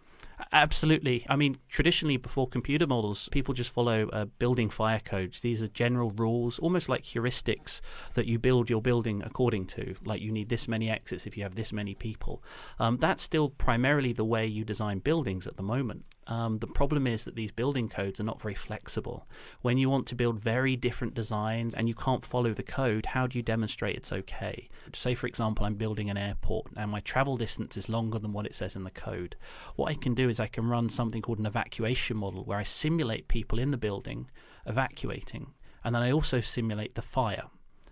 Absolutely. 0.52 1.26
I 1.28 1.36
mean, 1.36 1.58
traditionally, 1.68 2.16
before 2.16 2.48
computer 2.48 2.86
models, 2.86 3.28
people 3.30 3.52
just 3.52 3.70
follow 3.70 4.08
uh, 4.08 4.26
building 4.38 4.70
fire 4.70 5.00
codes. 5.00 5.40
These 5.40 5.62
are 5.62 5.68
general 5.68 6.10
rules, 6.12 6.58
almost 6.60 6.88
like 6.88 7.02
heuristics 7.02 7.80
that 8.14 8.26
you 8.26 8.38
build 8.38 8.70
your 8.70 8.80
building 8.80 9.22
according 9.24 9.66
to. 9.66 9.96
Like 10.04 10.22
you 10.22 10.30
need 10.30 10.48
this 10.48 10.68
many 10.68 10.88
exits 10.88 11.26
if 11.26 11.36
you 11.36 11.42
have 11.42 11.56
this 11.56 11.72
many 11.72 11.94
people. 11.94 12.42
Um, 12.78 12.96
that's 12.98 13.22
still 13.22 13.50
primarily 13.50 14.12
the 14.12 14.24
way 14.24 14.46
you 14.46 14.64
design 14.64 15.00
buildings 15.00 15.46
at 15.46 15.56
the 15.56 15.62
moment. 15.62 16.04
Um, 16.28 16.58
the 16.58 16.66
problem 16.66 17.06
is 17.06 17.24
that 17.24 17.36
these 17.36 17.52
building 17.52 17.88
codes 17.88 18.18
are 18.18 18.24
not 18.24 18.42
very 18.42 18.54
flexible. 18.54 19.28
When 19.62 19.78
you 19.78 19.88
want 19.88 20.06
to 20.08 20.16
build 20.16 20.40
very 20.40 20.76
different 20.76 21.14
designs 21.14 21.74
and 21.74 21.88
you 21.88 21.94
can't 21.94 22.24
follow 22.24 22.52
the 22.52 22.62
code, 22.62 23.06
how 23.06 23.26
do 23.26 23.38
you 23.38 23.42
demonstrate 23.42 23.96
it's 23.96 24.12
okay? 24.12 24.68
Say, 24.92 25.14
for 25.14 25.28
example, 25.28 25.64
I'm 25.64 25.76
building 25.76 26.10
an 26.10 26.16
airport 26.16 26.72
and 26.76 26.90
my 26.90 27.00
travel 27.00 27.36
distance 27.36 27.76
is 27.76 27.88
longer 27.88 28.18
than 28.18 28.32
what 28.32 28.46
it 28.46 28.54
says 28.54 28.74
in 28.74 28.84
the 28.84 28.90
code. 28.90 29.36
What 29.76 29.90
I 29.90 29.94
can 29.94 30.14
do 30.14 30.28
is 30.28 30.40
I 30.40 30.48
can 30.48 30.68
run 30.68 30.88
something 30.88 31.22
called 31.22 31.38
an 31.38 31.46
evacuation 31.46 32.16
model 32.16 32.44
where 32.44 32.58
I 32.58 32.64
simulate 32.64 33.28
people 33.28 33.58
in 33.58 33.70
the 33.70 33.78
building 33.78 34.28
evacuating, 34.66 35.52
and 35.84 35.94
then 35.94 36.02
I 36.02 36.10
also 36.10 36.40
simulate 36.40 36.96
the 36.96 37.02
fire. 37.02 37.44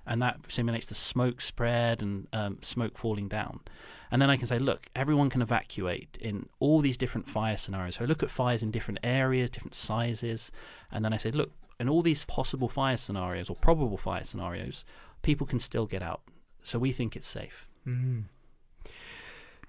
And 0.07 0.21
that 0.23 0.41
simulates 0.49 0.87
the 0.87 0.95
smoke 0.95 1.41
spread 1.41 2.03
and 2.03 2.29
um, 2.33 2.59
smoke 2.61 2.99
falling 2.99 3.29
down. 3.29 3.61
And 4.11 4.21
then 4.21 4.31
I 4.31 4.37
can 4.37 4.47
say, 4.47 4.59
look, 4.59 4.85
everyone 4.95 5.31
can 5.31 5.43
evacuate 5.43 6.19
in 6.21 6.49
all 6.61 6.81
these 6.81 6.97
different 6.97 7.29
fire 7.29 7.57
scenarios. 7.57 7.97
So 7.97 8.05
I 8.05 8.07
look 8.07 8.23
at 8.23 8.31
fires 8.31 8.63
in 8.63 8.71
different 8.71 9.01
areas, 9.03 9.51
different 9.51 9.75
sizes, 9.75 10.53
and 10.93 11.05
then 11.05 11.13
I 11.13 11.17
say, 11.17 11.31
look, 11.31 11.53
in 11.81 11.89
all 11.89 12.03
these 12.03 12.25
possible 12.25 12.69
fire 12.69 12.97
scenarios 12.97 13.51
or 13.51 13.57
probable 13.57 13.97
fire 13.97 14.25
scenarios, 14.25 14.85
people 15.23 15.47
can 15.47 15.59
still 15.59 15.87
get 15.87 16.03
out. 16.03 16.23
So 16.63 16.79
we 16.79 16.93
think 16.93 17.17
it's 17.17 17.27
safe. 17.27 17.69
Mm. 17.87 18.25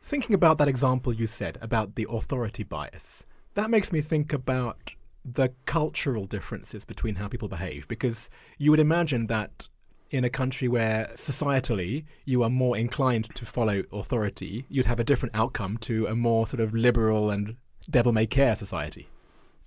Thinking 0.01 0.35
about 0.35 0.59
that 0.59 0.67
example 0.67 1.13
you 1.13 1.27
said 1.27 1.57
about 1.61 1.95
the 1.95 2.05
authority 2.09 2.63
bias, 2.63 3.25
that 3.55 3.69
makes 3.69 3.91
me 3.91 4.01
think 4.01 4.31
about 4.31 4.91
the 5.23 5.53
cultural 5.65 6.25
differences 6.25 6.85
between 6.85 7.15
how 7.15 7.27
people 7.27 7.47
behave. 7.47 7.87
Because 7.87 8.29
you 8.59 8.69
would 8.69 8.79
imagine 8.79 9.25
that 9.27 9.69
in 10.11 10.23
a 10.23 10.29
country 10.29 10.67
where 10.67 11.11
societally 11.15 12.05
you 12.25 12.43
are 12.43 12.49
more 12.49 12.77
inclined 12.77 13.33
to 13.35 13.45
follow 13.45 13.83
authority, 13.91 14.65
you'd 14.69 14.85
have 14.85 14.99
a 14.99 15.03
different 15.03 15.35
outcome 15.35 15.77
to 15.77 16.07
a 16.07 16.15
more 16.15 16.47
sort 16.47 16.59
of 16.59 16.73
liberal 16.73 17.29
and 17.29 17.57
devil 17.89 18.11
may 18.11 18.25
care 18.25 18.55
society. 18.55 19.07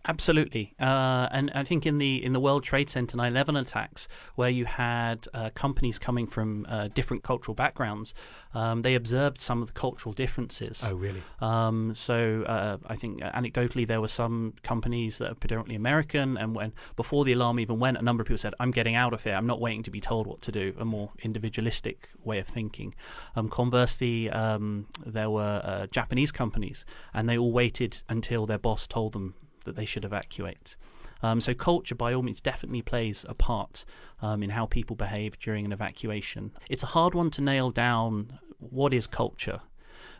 Absolutely, 0.06 0.74
uh, 0.80 1.28
and 1.32 1.50
I 1.54 1.64
think 1.64 1.84
in 1.84 1.98
the 1.98 2.24
in 2.24 2.32
the 2.32 2.40
World 2.40 2.62
Trade 2.62 2.88
Center 2.88 3.16
9/11 3.16 3.60
attacks, 3.60 4.08
where 4.36 4.48
you 4.48 4.64
had 4.64 5.26
uh, 5.34 5.50
companies 5.54 5.98
coming 5.98 6.26
from 6.26 6.66
uh, 6.68 6.88
different 6.88 7.22
cultural 7.22 7.54
backgrounds, 7.54 8.14
um, 8.54 8.82
they 8.82 8.94
observed 8.94 9.38
some 9.38 9.60
of 9.60 9.68
the 9.68 9.74
cultural 9.74 10.12
differences. 10.14 10.82
Oh, 10.86 10.94
really? 10.94 11.22
Um, 11.40 11.94
so 11.94 12.44
uh, 12.44 12.78
I 12.86 12.96
think 12.96 13.20
anecdotally 13.20 13.86
there 13.86 14.00
were 14.00 14.08
some 14.08 14.54
companies 14.62 15.18
that 15.18 15.32
are 15.32 15.34
predominantly 15.34 15.74
American, 15.74 16.38
and 16.38 16.54
when 16.54 16.72
before 16.96 17.24
the 17.24 17.32
alarm 17.32 17.60
even 17.60 17.78
went, 17.78 17.98
a 17.98 18.02
number 18.02 18.22
of 18.22 18.28
people 18.28 18.38
said, 18.38 18.54
"I'm 18.60 18.70
getting 18.70 18.94
out 18.94 19.12
of 19.12 19.24
here. 19.24 19.34
I'm 19.34 19.46
not 19.46 19.60
waiting 19.60 19.82
to 19.82 19.90
be 19.90 20.00
told 20.00 20.26
what 20.26 20.40
to 20.42 20.52
do." 20.52 20.74
A 20.78 20.84
more 20.84 21.10
individualistic 21.22 22.08
way 22.24 22.38
of 22.38 22.46
thinking. 22.46 22.94
Um, 23.36 23.50
conversely, 23.50 24.30
um, 24.30 24.86
there 25.04 25.28
were 25.28 25.60
uh, 25.62 25.86
Japanese 25.88 26.32
companies, 26.32 26.86
and 27.12 27.28
they 27.28 27.36
all 27.36 27.52
waited 27.52 28.02
until 28.08 28.46
their 28.46 28.58
boss 28.58 28.86
told 28.86 29.12
them 29.12 29.34
that 29.64 29.76
they 29.76 29.84
should 29.84 30.04
evacuate. 30.04 30.76
Um, 31.22 31.40
so 31.40 31.52
culture, 31.54 31.94
by 31.94 32.14
all 32.14 32.22
means, 32.22 32.40
definitely 32.40 32.82
plays 32.82 33.24
a 33.28 33.34
part 33.34 33.84
um, 34.22 34.42
in 34.42 34.50
how 34.50 34.66
people 34.66 34.94
behave 34.94 35.38
during 35.38 35.64
an 35.64 35.72
evacuation. 35.72 36.52
It's 36.70 36.82
a 36.82 36.86
hard 36.86 37.14
one 37.14 37.30
to 37.30 37.40
nail 37.40 37.70
down. 37.70 38.38
What 38.58 38.94
is 38.94 39.06
culture? 39.06 39.60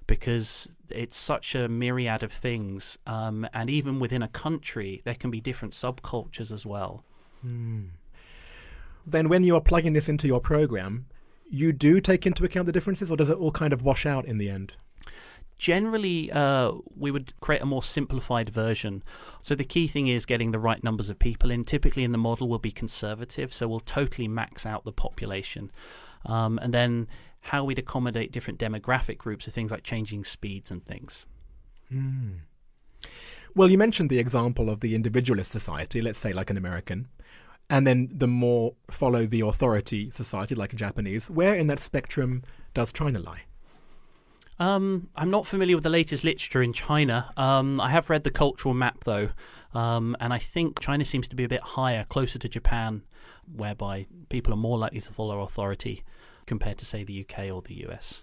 because 0.08 0.70
it's 0.88 1.16
such 1.16 1.54
a 1.54 1.68
myriad 1.68 2.24
of 2.24 2.32
things. 2.32 2.98
Um, 3.06 3.46
and 3.54 3.70
even 3.70 4.00
within 4.00 4.22
a 4.24 4.28
country, 4.28 5.02
there 5.04 5.14
can 5.14 5.30
be 5.30 5.40
different 5.40 5.74
subcultures 5.74 6.50
as 6.50 6.66
well. 6.66 7.04
Mm. 7.46 7.90
Then, 9.06 9.28
when 9.28 9.44
you 9.44 9.54
are 9.54 9.60
plugging 9.60 9.92
this 9.92 10.08
into 10.08 10.26
your 10.26 10.40
program, 10.40 11.06
you 11.48 11.72
do 11.72 12.00
take 12.00 12.26
into 12.26 12.44
account 12.44 12.66
the 12.66 12.72
differences, 12.72 13.12
or 13.12 13.16
does 13.16 13.30
it 13.30 13.38
all 13.38 13.52
kind 13.52 13.72
of 13.72 13.82
wash 13.82 14.04
out 14.04 14.24
in 14.24 14.38
the 14.38 14.50
end? 14.50 14.74
Generally, 15.58 16.30
uh, 16.30 16.72
we 16.96 17.10
would 17.10 17.38
create 17.40 17.62
a 17.62 17.66
more 17.66 17.82
simplified 17.82 18.48
version. 18.48 19.02
So 19.42 19.54
the 19.54 19.64
key 19.64 19.88
thing 19.88 20.06
is 20.06 20.24
getting 20.24 20.52
the 20.52 20.58
right 20.58 20.82
numbers 20.84 21.08
of 21.08 21.18
people 21.18 21.50
in. 21.50 21.64
Typically, 21.64 22.04
in 22.04 22.12
the 22.12 22.18
model, 22.18 22.48
we'll 22.48 22.60
be 22.60 22.70
conservative, 22.70 23.52
so 23.52 23.66
we'll 23.66 23.80
totally 23.80 24.28
max 24.28 24.64
out 24.64 24.84
the 24.84 24.92
population. 24.92 25.70
Um, 26.24 26.58
and 26.62 26.72
then 26.72 27.08
how 27.40 27.64
we'd 27.64 27.78
accommodate 27.78 28.32
different 28.32 28.58
demographic 28.58 29.18
groups 29.18 29.48
are 29.48 29.50
things 29.50 29.70
like 29.70 29.82
changing 29.82 30.24
speeds 30.24 30.70
and 30.70 30.84
things. 30.84 31.26
Mm. 31.92 32.40
Well, 33.54 33.70
you 33.70 33.78
mentioned 33.78 34.10
the 34.10 34.18
example 34.18 34.70
of 34.70 34.80
the 34.80 34.94
individualist 34.94 35.50
society, 35.50 36.00
let's 36.00 36.18
say 36.18 36.32
like 36.32 36.50
an 36.50 36.56
American, 36.56 37.08
and 37.70 37.86
then 37.86 38.08
the 38.12 38.28
more 38.28 38.74
follow 38.90 39.26
the 39.26 39.40
authority 39.40 40.10
society, 40.10 40.54
like 40.54 40.72
a 40.72 40.76
Japanese. 40.76 41.28
Where 41.28 41.54
in 41.54 41.66
that 41.66 41.80
spectrum 41.80 42.42
does 42.74 42.92
China 42.92 43.18
lie? 43.18 43.42
Um, 44.58 45.08
I'm 45.14 45.30
not 45.30 45.46
familiar 45.46 45.76
with 45.76 45.84
the 45.84 45.90
latest 45.90 46.24
literature 46.24 46.62
in 46.62 46.72
China. 46.72 47.30
Um, 47.36 47.80
I 47.80 47.90
have 47.90 48.10
read 48.10 48.24
the 48.24 48.30
cultural 48.30 48.74
map 48.74 49.04
though, 49.04 49.30
um, 49.72 50.16
and 50.20 50.32
I 50.32 50.38
think 50.38 50.80
China 50.80 51.04
seems 51.04 51.28
to 51.28 51.36
be 51.36 51.44
a 51.44 51.48
bit 51.48 51.60
higher, 51.60 52.04
closer 52.08 52.38
to 52.38 52.48
Japan, 52.48 53.02
whereby 53.52 54.06
people 54.28 54.52
are 54.52 54.56
more 54.56 54.78
likely 54.78 55.00
to 55.00 55.12
follow 55.12 55.40
authority 55.40 56.02
compared 56.46 56.78
to, 56.78 56.84
say, 56.84 57.04
the 57.04 57.20
UK 57.20 57.50
or 57.52 57.62
the 57.62 57.86
US. 57.86 58.22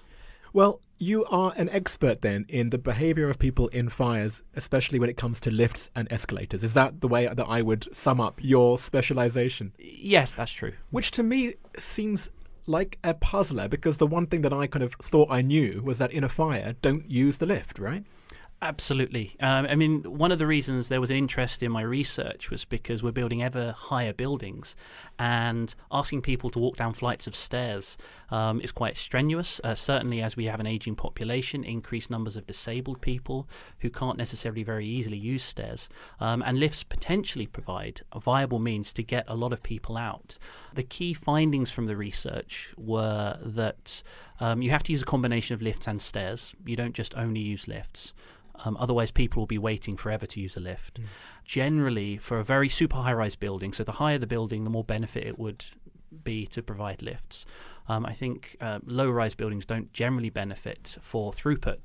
Well, 0.51 0.80
you 0.98 1.25
are 1.25 1.54
an 1.58 1.70
expert 1.70 2.22
then 2.22 2.46
in 2.48 2.70
the 2.70 2.77
behavior 2.77 3.30
of 3.30 3.38
people 3.38 3.68
in 3.70 3.89
fires, 3.89 4.42
especially 4.56 5.00
when 5.00 5.10
it 5.10 5.18
comes 5.18 5.42
to 5.42 5.51
lifts 5.51 5.89
and 5.96 6.10
escalators. 6.12 6.63
Is 6.63 6.74
that 6.75 7.01
the 7.01 7.10
way 7.10 7.27
that 7.27 7.46
I 7.46 7.62
would 7.62 7.94
sum 7.94 8.22
up 8.22 8.39
your 8.42 8.80
specialization? 8.80 9.74
Yes, 9.77 10.32
that's 10.32 10.54
true. 10.54 10.72
Which 10.92 11.12
to 11.12 11.24
me 11.24 11.56
seems 11.77 12.30
like 12.67 12.98
a 13.03 13.13
puzzler 13.13 13.67
because 13.67 13.98
the 13.98 14.07
one 14.07 14.25
thing 14.25 14.41
that 14.41 14.53
I 14.53 14.67
kind 14.67 14.84
of 14.84 14.93
thought 14.93 15.29
I 15.31 15.41
knew 15.41 15.81
was 15.84 15.98
that 16.00 16.12
in 16.12 16.24
a 16.24 16.29
fire, 16.29 16.75
don't 16.81 17.10
use 17.10 17.38
the 17.38 17.45
lift, 17.45 17.79
right? 17.79 18.03
Absolutely. 18.65 19.36
Um, 19.41 19.67
I 19.67 19.75
mean, 19.75 20.01
one 20.01 20.31
of 20.31 20.39
the 20.39 20.48
reasons 20.48 20.88
there 20.88 21.00
was 21.00 21.12
an 21.12 21.17
interest 21.17 21.62
in 21.62 21.72
my 21.72 21.84
research 21.84 22.50
was 22.50 22.65
because 22.65 23.03
we're 23.03 23.12
building 23.12 23.43
ever 23.43 23.74
higher 23.77 24.12
buildings, 24.12 24.75
and 25.19 25.75
asking 25.91 26.24
people 26.24 26.50
to 26.50 26.57
walk 26.57 26.75
down 26.75 26.93
flights 26.93 27.27
of 27.27 27.36
stairs 27.36 27.95
um, 28.31 28.60
is 28.62 28.72
quite 28.72 28.98
strenuous. 28.98 29.62
Uh, 29.63 29.75
certainly, 29.75 30.19
as 30.19 30.36
we 30.36 30.45
have 30.45 30.60
an 30.60 30.65
aging 30.65 30.95
population, 30.95 31.63
increased 31.63 32.10
numbers 32.10 32.36
of 32.36 32.48
disabled 32.48 33.01
people 33.01 33.48
who 33.81 33.91
can't 33.91 34.17
necessarily 34.17 34.63
very 34.63 34.88
easily 34.88 35.17
use 35.17 35.43
stairs, 35.43 35.88
um, 36.19 36.41
and 36.43 36.60
lifts 36.60 36.84
potentially 36.84 37.45
provide 37.45 38.01
a 38.13 38.19
viable 38.19 38.57
means 38.57 38.91
to 38.93 39.03
get 39.03 39.25
a 39.27 39.36
lot 39.36 39.53
of 39.53 39.62
people 39.62 39.95
out. 39.95 40.39
The 40.74 40.81
key 40.81 41.13
findings 41.13 41.69
from 41.69 41.86
the 41.86 41.95
research 41.95 42.74
were 42.77 43.38
that 43.43 44.01
um, 44.39 44.62
you 44.62 44.70
have 44.70 44.84
to 44.84 44.92
use 44.92 45.01
a 45.01 45.06
combination 45.06 45.54
of 45.54 45.62
lifts 45.62 45.88
and 45.88 46.01
stairs. 46.01 46.56
You 46.65 46.75
don't 46.75 46.94
just 46.94 47.15
only 47.15 47.42
use 47.42 47.68
lifts. 47.68 48.13
Um, 48.63 48.77
otherwise, 48.80 49.12
people 49.12 49.42
will 49.42 49.48
be 49.48 49.58
waiting 49.58 49.98
forever 49.98 50.25
to 50.25 50.39
use 50.39 50.56
a 50.56 50.62
lift. 50.62 51.00
Mm. 51.00 51.06
Generally, 51.44 52.18
for 52.18 52.39
a 52.39 52.44
very 52.44 52.70
super 52.70 52.98
high 52.98 53.13
rise 53.13 53.36
building, 53.36 53.74
so 53.74 53.84
the 53.84 53.94
higher 53.94 54.18
the 54.18 54.27
building, 54.27 54.63
the 54.63 54.70
more 54.70 54.84
benefit 54.84 55.25
it 55.27 55.38
would 55.38 55.65
be 56.24 56.46
to 56.48 56.63
provide 56.63 57.01
lifts. 57.01 57.46
Um, 57.88 58.06
I 58.06 58.13
think 58.13 58.56
uh, 58.62 58.80
low 58.86 59.10
rise 59.10 59.36
buildings 59.36 59.65
don't 59.65 59.92
generally 59.94 60.30
benefit 60.30 60.98
for 61.01 61.32
throughput. 61.32 61.77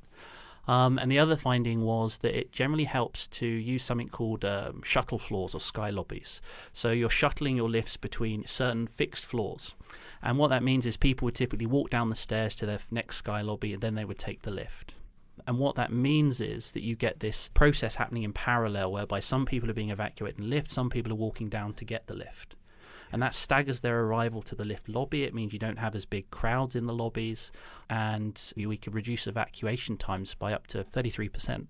Um, 0.67 0.99
and 0.99 1.11
the 1.11 1.19
other 1.19 1.35
finding 1.35 1.81
was 1.81 2.19
that 2.19 2.37
it 2.37 2.51
generally 2.51 2.83
helps 2.83 3.27
to 3.27 3.45
use 3.45 3.83
something 3.83 4.09
called 4.09 4.45
um, 4.45 4.83
shuttle 4.83 5.17
floors 5.17 5.55
or 5.55 5.59
sky 5.59 5.89
lobbies. 5.89 6.41
So 6.71 6.91
you're 6.91 7.09
shuttling 7.09 7.57
your 7.57 7.69
lifts 7.69 7.97
between 7.97 8.45
certain 8.45 8.87
fixed 8.87 9.25
floors. 9.25 9.75
And 10.23 10.37
what 10.37 10.49
that 10.49 10.63
means 10.63 10.85
is 10.85 10.97
people 10.97 11.25
would 11.25 11.35
typically 11.35 11.65
walk 11.65 11.89
down 11.89 12.09
the 12.09 12.15
stairs 12.15 12.55
to 12.57 12.65
their 12.65 12.79
next 12.91 13.17
sky 13.17 13.41
lobby 13.41 13.73
and 13.73 13.81
then 13.81 13.95
they 13.95 14.05
would 14.05 14.19
take 14.19 14.43
the 14.43 14.51
lift. 14.51 14.93
And 15.47 15.57
what 15.57 15.75
that 15.75 15.91
means 15.91 16.39
is 16.39 16.73
that 16.73 16.83
you 16.83 16.95
get 16.95 17.19
this 17.19 17.49
process 17.49 17.95
happening 17.95 18.23
in 18.23 18.33
parallel 18.33 18.91
whereby 18.91 19.19
some 19.19 19.45
people 19.45 19.69
are 19.69 19.73
being 19.73 19.89
evacuated 19.89 20.39
in 20.39 20.49
lift, 20.49 20.69
some 20.69 20.89
people 20.89 21.11
are 21.11 21.15
walking 21.15 21.49
down 21.49 21.73
to 21.73 21.85
get 21.85 22.07
the 22.07 22.15
lift. 22.15 22.55
And 23.11 23.21
that 23.21 23.33
staggers 23.33 23.79
their 23.81 24.01
arrival 24.01 24.41
to 24.43 24.55
the 24.55 24.63
lift 24.63 24.87
lobby. 24.87 25.23
It 25.23 25.33
means 25.33 25.51
you 25.51 25.59
don't 25.59 25.79
have 25.79 25.95
as 25.95 26.05
big 26.05 26.29
crowds 26.31 26.75
in 26.75 26.85
the 26.85 26.93
lobbies, 26.93 27.51
and 27.89 28.39
we 28.55 28.77
could 28.77 28.95
reduce 28.95 29.27
evacuation 29.27 29.97
times 29.97 30.33
by 30.33 30.53
up 30.53 30.67
to 30.67 30.83
33%. 30.83 31.67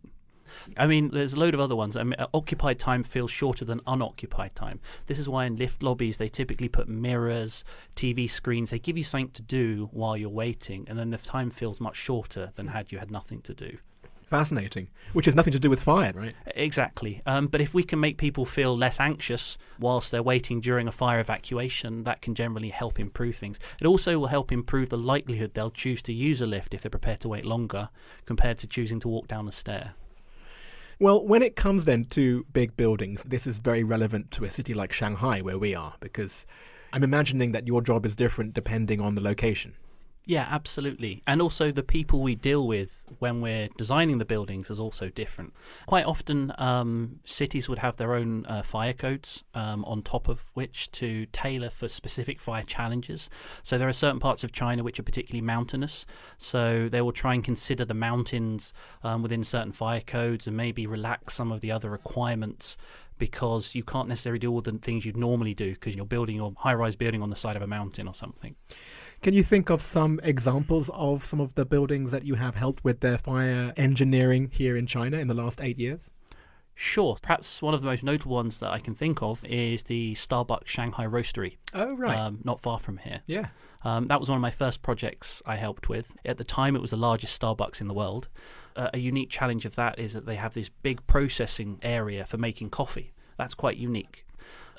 I 0.77 0.87
mean, 0.87 1.09
there's 1.09 1.33
a 1.33 1.39
load 1.39 1.53
of 1.53 1.59
other 1.59 1.75
ones. 1.75 1.97
I 1.97 2.03
mean, 2.03 2.15
uh, 2.17 2.27
occupied 2.33 2.79
time 2.79 3.03
feels 3.03 3.31
shorter 3.31 3.65
than 3.65 3.81
unoccupied 3.87 4.55
time. 4.55 4.79
This 5.05 5.19
is 5.19 5.27
why 5.29 5.45
in 5.45 5.55
lift 5.55 5.83
lobbies 5.83 6.17
they 6.17 6.27
typically 6.27 6.69
put 6.69 6.87
mirrors, 6.87 7.63
TV 7.95 8.29
screens. 8.29 8.69
They 8.69 8.79
give 8.79 8.97
you 8.97 9.03
something 9.03 9.31
to 9.31 9.41
do 9.41 9.89
while 9.91 10.17
you're 10.17 10.29
waiting, 10.29 10.85
and 10.89 10.97
then 10.97 11.09
the 11.09 11.17
time 11.17 11.49
feels 11.49 11.79
much 11.79 11.95
shorter 11.95 12.51
than 12.55 12.67
had 12.67 12.91
you 12.91 12.99
had 12.99 13.11
nothing 13.11 13.41
to 13.41 13.53
do. 13.53 13.77
Fascinating. 14.31 14.87
Which 15.11 15.25
has 15.25 15.35
nothing 15.35 15.51
to 15.51 15.59
do 15.59 15.69
with 15.69 15.83
fire, 15.83 16.13
right? 16.15 16.33
Exactly. 16.55 17.21
Um, 17.25 17.47
but 17.47 17.59
if 17.59 17.73
we 17.73 17.83
can 17.83 17.99
make 17.99 18.17
people 18.17 18.45
feel 18.45 18.77
less 18.77 18.97
anxious 18.97 19.57
whilst 19.77 20.09
they're 20.09 20.23
waiting 20.23 20.61
during 20.61 20.87
a 20.87 20.91
fire 20.93 21.19
evacuation, 21.19 22.05
that 22.05 22.21
can 22.21 22.33
generally 22.33 22.69
help 22.69 22.97
improve 22.97 23.35
things. 23.35 23.59
It 23.81 23.85
also 23.85 24.17
will 24.17 24.27
help 24.27 24.53
improve 24.53 24.87
the 24.87 24.97
likelihood 24.97 25.53
they'll 25.53 25.69
choose 25.69 26.01
to 26.03 26.13
use 26.13 26.39
a 26.39 26.45
lift 26.45 26.73
if 26.73 26.81
they're 26.81 26.89
prepared 26.89 27.19
to 27.19 27.27
wait 27.27 27.45
longer 27.45 27.89
compared 28.25 28.57
to 28.59 28.67
choosing 28.67 29.01
to 29.01 29.09
walk 29.09 29.27
down 29.27 29.49
a 29.49 29.51
stair. 29.51 29.95
Well, 31.01 31.25
when 31.25 31.41
it 31.41 31.55
comes 31.55 31.85
then 31.85 32.05
to 32.11 32.45
big 32.53 32.77
buildings, 32.77 33.23
this 33.23 33.47
is 33.47 33.57
very 33.57 33.83
relevant 33.83 34.29
to 34.33 34.45
a 34.45 34.51
city 34.51 34.75
like 34.75 34.93
Shanghai, 34.93 35.41
where 35.41 35.57
we 35.57 35.73
are, 35.73 35.95
because 35.99 36.45
I'm 36.93 37.03
imagining 37.03 37.53
that 37.53 37.65
your 37.65 37.81
job 37.81 38.05
is 38.05 38.15
different 38.15 38.53
depending 38.53 39.01
on 39.01 39.15
the 39.15 39.21
location. 39.21 39.73
Yeah, 40.25 40.47
absolutely. 40.49 41.23
And 41.25 41.41
also 41.41 41.71
the 41.71 41.81
people 41.83 42.21
we 42.21 42.35
deal 42.35 42.67
with 42.67 43.05
when 43.17 43.41
we're 43.41 43.69
designing 43.75 44.19
the 44.19 44.25
buildings 44.25 44.69
is 44.69 44.79
also 44.79 45.09
different. 45.09 45.53
Quite 45.87 46.05
often, 46.05 46.53
um, 46.59 47.19
cities 47.25 47.67
would 47.67 47.79
have 47.79 47.97
their 47.97 48.13
own 48.13 48.45
uh, 48.45 48.61
fire 48.61 48.93
codes 48.93 49.43
um, 49.55 49.83
on 49.85 50.03
top 50.03 50.27
of 50.27 50.41
which 50.53 50.91
to 50.91 51.25
tailor 51.27 51.71
for 51.71 51.87
specific 51.87 52.39
fire 52.39 52.63
challenges. 52.63 53.29
So 53.63 53.79
there 53.79 53.89
are 53.89 53.93
certain 53.93 54.19
parts 54.19 54.43
of 54.43 54.51
China 54.51 54.83
which 54.83 54.99
are 54.99 55.03
particularly 55.03 55.41
mountainous. 55.41 56.05
So 56.37 56.87
they 56.87 57.01
will 57.01 57.11
try 57.11 57.33
and 57.33 57.43
consider 57.43 57.83
the 57.83 57.95
mountains 57.95 58.73
um, 59.03 59.23
within 59.23 59.43
certain 59.43 59.71
fire 59.71 60.01
codes 60.01 60.45
and 60.45 60.55
maybe 60.55 60.85
relax 60.85 61.33
some 61.33 61.51
of 61.51 61.61
the 61.61 61.71
other 61.71 61.89
requirements 61.89 62.77
because 63.17 63.75
you 63.75 63.83
can't 63.83 64.07
necessarily 64.07 64.39
do 64.39 64.51
all 64.51 64.61
the 64.61 64.71
things 64.73 65.05
you'd 65.05 65.17
normally 65.17 65.53
do 65.53 65.73
because 65.73 65.95
you're 65.95 66.05
building 66.05 66.35
your 66.35 66.53
high 66.57 66.73
rise 66.73 66.95
building 66.95 67.21
on 67.21 67.29
the 67.29 67.35
side 67.35 67.55
of 67.55 67.61
a 67.61 67.67
mountain 67.67 68.07
or 68.07 68.13
something. 68.13 68.55
Can 69.21 69.35
you 69.35 69.43
think 69.43 69.69
of 69.69 69.83
some 69.83 70.19
examples 70.23 70.89
of 70.95 71.23
some 71.23 71.39
of 71.39 71.53
the 71.53 71.63
buildings 71.63 72.09
that 72.09 72.25
you 72.25 72.33
have 72.35 72.55
helped 72.55 72.83
with 72.83 73.01
their 73.01 73.19
fire 73.19 73.71
engineering 73.77 74.49
here 74.51 74.75
in 74.75 74.87
China 74.87 75.19
in 75.19 75.27
the 75.27 75.35
last 75.35 75.61
eight 75.61 75.77
years? 75.77 76.09
Sure. 76.73 77.15
Perhaps 77.21 77.61
one 77.61 77.75
of 77.75 77.81
the 77.81 77.85
most 77.85 78.03
notable 78.03 78.33
ones 78.33 78.57
that 78.57 78.71
I 78.71 78.79
can 78.79 78.95
think 78.95 79.21
of 79.21 79.45
is 79.45 79.83
the 79.83 80.15
Starbucks 80.15 80.65
Shanghai 80.65 81.05
Roastery. 81.05 81.57
Oh, 81.71 81.95
right. 81.95 82.17
Um, 82.17 82.39
not 82.43 82.59
far 82.59 82.79
from 82.79 82.97
here. 82.97 83.21
Yeah. 83.27 83.49
Um, 83.83 84.07
that 84.07 84.19
was 84.19 84.27
one 84.27 84.37
of 84.37 84.41
my 84.41 84.49
first 84.49 84.81
projects 84.81 85.43
I 85.45 85.55
helped 85.55 85.87
with. 85.87 86.15
At 86.25 86.39
the 86.39 86.43
time, 86.43 86.75
it 86.75 86.81
was 86.81 86.89
the 86.89 86.97
largest 86.97 87.39
Starbucks 87.39 87.79
in 87.79 87.87
the 87.87 87.93
world. 87.93 88.27
Uh, 88.75 88.89
a 88.91 88.97
unique 88.97 89.29
challenge 89.29 89.65
of 89.65 89.75
that 89.75 89.99
is 89.99 90.13
that 90.13 90.25
they 90.25 90.35
have 90.35 90.55
this 90.55 90.69
big 90.69 91.05
processing 91.05 91.77
area 91.83 92.25
for 92.25 92.37
making 92.37 92.71
coffee. 92.71 93.13
That's 93.37 93.53
quite 93.53 93.77
unique. 93.77 94.25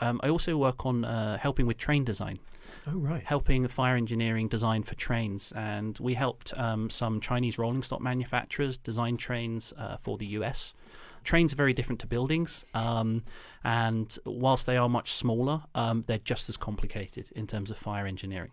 Um, 0.01 0.21
I 0.25 0.31
also 0.31 0.57
work 0.57 0.85
on 0.85 1.05
uh, 1.05 1.39
helping 1.39 1.67
with 1.67 1.77
train 1.77 2.03
design. 2.03 2.41
Oh, 2.87 2.99
right. 2.99 3.23
Helping 3.23 3.69
fire 3.69 3.97
engineering 3.97 4.49
design 4.49 4.83
for 4.83 4.95
trains. 4.95 5.53
And 5.55 5.97
we 6.01 6.15
helped 6.15 6.53
um, 6.59 6.91
some 6.91 7.21
Chinese 7.21 7.59
rolling 7.59 7.83
stock 7.83 8.01
manufacturers 8.01 8.77
design 8.77 9.17
trains 9.17 9.73
uh, 9.79 9.97
for 9.99 10.19
the 10.19 10.27
US. 10.27 10.75
Trains 11.23 11.53
are 11.53 11.57
very 11.57 11.73
different 11.73 12.01
to 12.01 12.07
buildings. 12.09 12.65
Um, 12.75 13.23
and 13.63 14.19
whilst 14.25 14.67
they 14.67 14.77
are 14.77 14.89
much 14.89 15.13
smaller, 15.13 15.63
um, 15.75 16.03
they're 16.09 16.19
just 16.19 16.49
as 16.49 16.57
complicated 16.57 17.31
in 17.37 17.47
terms 17.47 17.71
of 17.71 17.77
fire 17.79 18.07
engineering. 18.07 18.51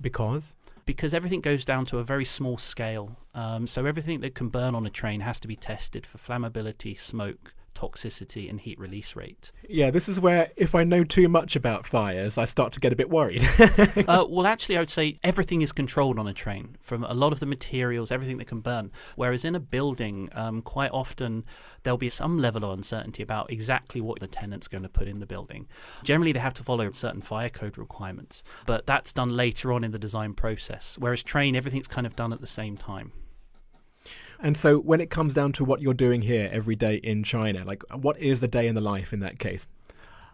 Because? 0.00 0.54
Because 0.86 1.12
everything 1.12 1.40
goes 1.40 1.64
down 1.64 1.86
to 1.86 1.98
a 1.98 2.04
very 2.04 2.24
small 2.24 2.58
scale. 2.58 3.16
Um, 3.34 3.66
so 3.66 3.86
everything 3.86 4.20
that 4.20 4.34
can 4.34 4.48
burn 4.48 4.76
on 4.76 4.86
a 4.86 4.90
train 4.90 5.20
has 5.20 5.40
to 5.40 5.48
be 5.48 5.56
tested 5.56 6.06
for 6.06 6.18
flammability, 6.18 6.96
smoke, 6.96 7.52
toxicity 7.74 8.48
and 8.48 8.60
heat 8.60 8.78
release 8.78 9.16
rate. 9.16 9.52
Yeah, 9.68 9.90
this 9.90 10.08
is 10.08 10.20
where 10.20 10.50
if 10.56 10.74
I 10.74 10.84
know 10.84 11.04
too 11.04 11.28
much 11.28 11.56
about 11.56 11.86
fires, 11.86 12.38
I 12.38 12.44
start 12.44 12.72
to 12.74 12.80
get 12.80 12.92
a 12.92 12.96
bit 12.96 13.10
worried. 13.10 13.44
uh, 14.08 14.26
well, 14.28 14.46
actually, 14.46 14.76
I 14.76 14.80
would 14.80 14.90
say 14.90 15.18
everything 15.22 15.62
is 15.62 15.72
controlled 15.72 16.18
on 16.18 16.26
a 16.26 16.34
train 16.34 16.76
from 16.80 17.04
a 17.04 17.14
lot 17.14 17.32
of 17.32 17.40
the 17.40 17.46
materials, 17.46 18.10
everything 18.10 18.38
that 18.38 18.46
can 18.46 18.60
burn. 18.60 18.90
Whereas 19.16 19.44
in 19.44 19.54
a 19.54 19.60
building, 19.60 20.28
um, 20.32 20.62
quite 20.62 20.90
often 20.92 21.44
there'll 21.82 21.98
be 21.98 22.10
some 22.10 22.38
level 22.38 22.64
of 22.64 22.70
uncertainty 22.70 23.22
about 23.22 23.50
exactly 23.50 24.00
what 24.00 24.20
the 24.20 24.26
tenant's 24.26 24.68
going 24.68 24.82
to 24.82 24.88
put 24.88 25.08
in 25.08 25.20
the 25.20 25.26
building. 25.26 25.68
Generally, 26.02 26.32
they 26.32 26.40
have 26.40 26.54
to 26.54 26.64
follow 26.64 26.90
certain 26.92 27.22
fire 27.22 27.48
code 27.48 27.78
requirements, 27.78 28.42
but 28.66 28.86
that's 28.86 29.12
done 29.12 29.36
later 29.36 29.72
on 29.72 29.84
in 29.84 29.92
the 29.92 29.98
design 29.98 30.34
process. 30.34 30.96
Whereas 30.98 31.22
train, 31.22 31.56
everything's 31.56 31.88
kind 31.88 32.06
of 32.06 32.16
done 32.16 32.32
at 32.32 32.40
the 32.40 32.46
same 32.46 32.76
time. 32.76 33.12
And 34.42 34.56
so, 34.56 34.78
when 34.78 35.00
it 35.00 35.08
comes 35.08 35.32
down 35.32 35.52
to 35.52 35.64
what 35.64 35.80
you're 35.80 35.94
doing 35.94 36.22
here 36.22 36.50
every 36.52 36.74
day 36.74 36.96
in 36.96 37.22
China, 37.22 37.64
like 37.64 37.82
what 37.94 38.18
is 38.18 38.40
the 38.40 38.48
day 38.48 38.66
in 38.66 38.74
the 38.74 38.80
life 38.80 39.12
in 39.12 39.20
that 39.20 39.38
case? 39.38 39.68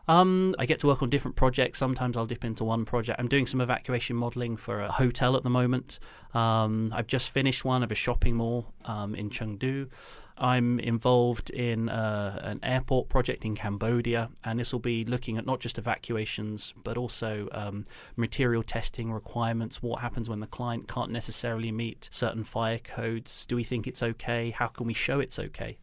Um, 0.09 0.55
I 0.59 0.65
get 0.65 0.81
to 0.81 0.87
work 0.87 1.03
on 1.03 1.11
different 1.11 1.37
projects. 1.37 1.79
Sometimes 1.79 2.17
I'll 2.17 2.25
dip 2.25 2.43
into 2.43 2.65
one 2.65 2.87
project. 2.87 3.21
I'm 3.21 3.29
doing 3.29 3.47
some 3.47 3.61
evacuation 3.61 4.17
modelling 4.17 4.57
for 4.57 4.81
a 4.81 4.91
hotel 4.91 5.37
at 5.37 5.43
the 5.43 5.51
moment. 5.51 6.01
Um, 6.33 6.91
I've 6.95 7.07
just 7.07 7.29
finished 7.29 7.63
one 7.63 7.83
of 7.83 7.93
a 7.93 7.95
shopping 7.95 8.37
mall 8.37 8.73
um, 8.87 9.15
in 9.15 9.29
Chengdu. 9.29 9.91
I'm 10.39 10.79
involved 10.79 11.51
in 11.51 11.89
uh, 11.89 12.41
an 12.43 12.61
airport 12.63 13.09
project 13.09 13.45
in 13.45 13.55
Cambodia, 13.55 14.31
and 14.45 14.59
this 14.59 14.73
will 14.73 14.81
be 14.81 15.05
looking 15.05 15.37
at 15.37 15.47
not 15.47 15.61
just 15.61 15.79
evacuations 15.79 16.75
but 16.85 16.97
also 16.97 17.49
um, 17.53 17.85
material 18.17 18.63
testing 18.63 19.13
requirements. 19.13 19.83
What 19.83 20.01
happens 20.01 20.29
when 20.29 20.41
the 20.41 20.47
client 20.47 20.89
can't 20.89 21.11
necessarily 21.11 21.73
meet 21.73 22.09
certain 22.13 22.45
fire 22.45 22.79
codes? 22.79 23.47
Do 23.47 23.57
we 23.57 23.65
think 23.65 23.87
it's 23.87 24.03
okay? 24.03 24.51
How 24.51 24.69
can 24.69 24.87
we 24.87 24.95
show 24.95 25.21
it's 25.21 25.39
okay? 25.39 25.79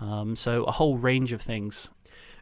Um, 0.00 0.36
so, 0.36 0.64
a 0.64 0.72
whole 0.72 0.98
range 0.98 1.32
of 1.32 1.40
things. 1.40 1.88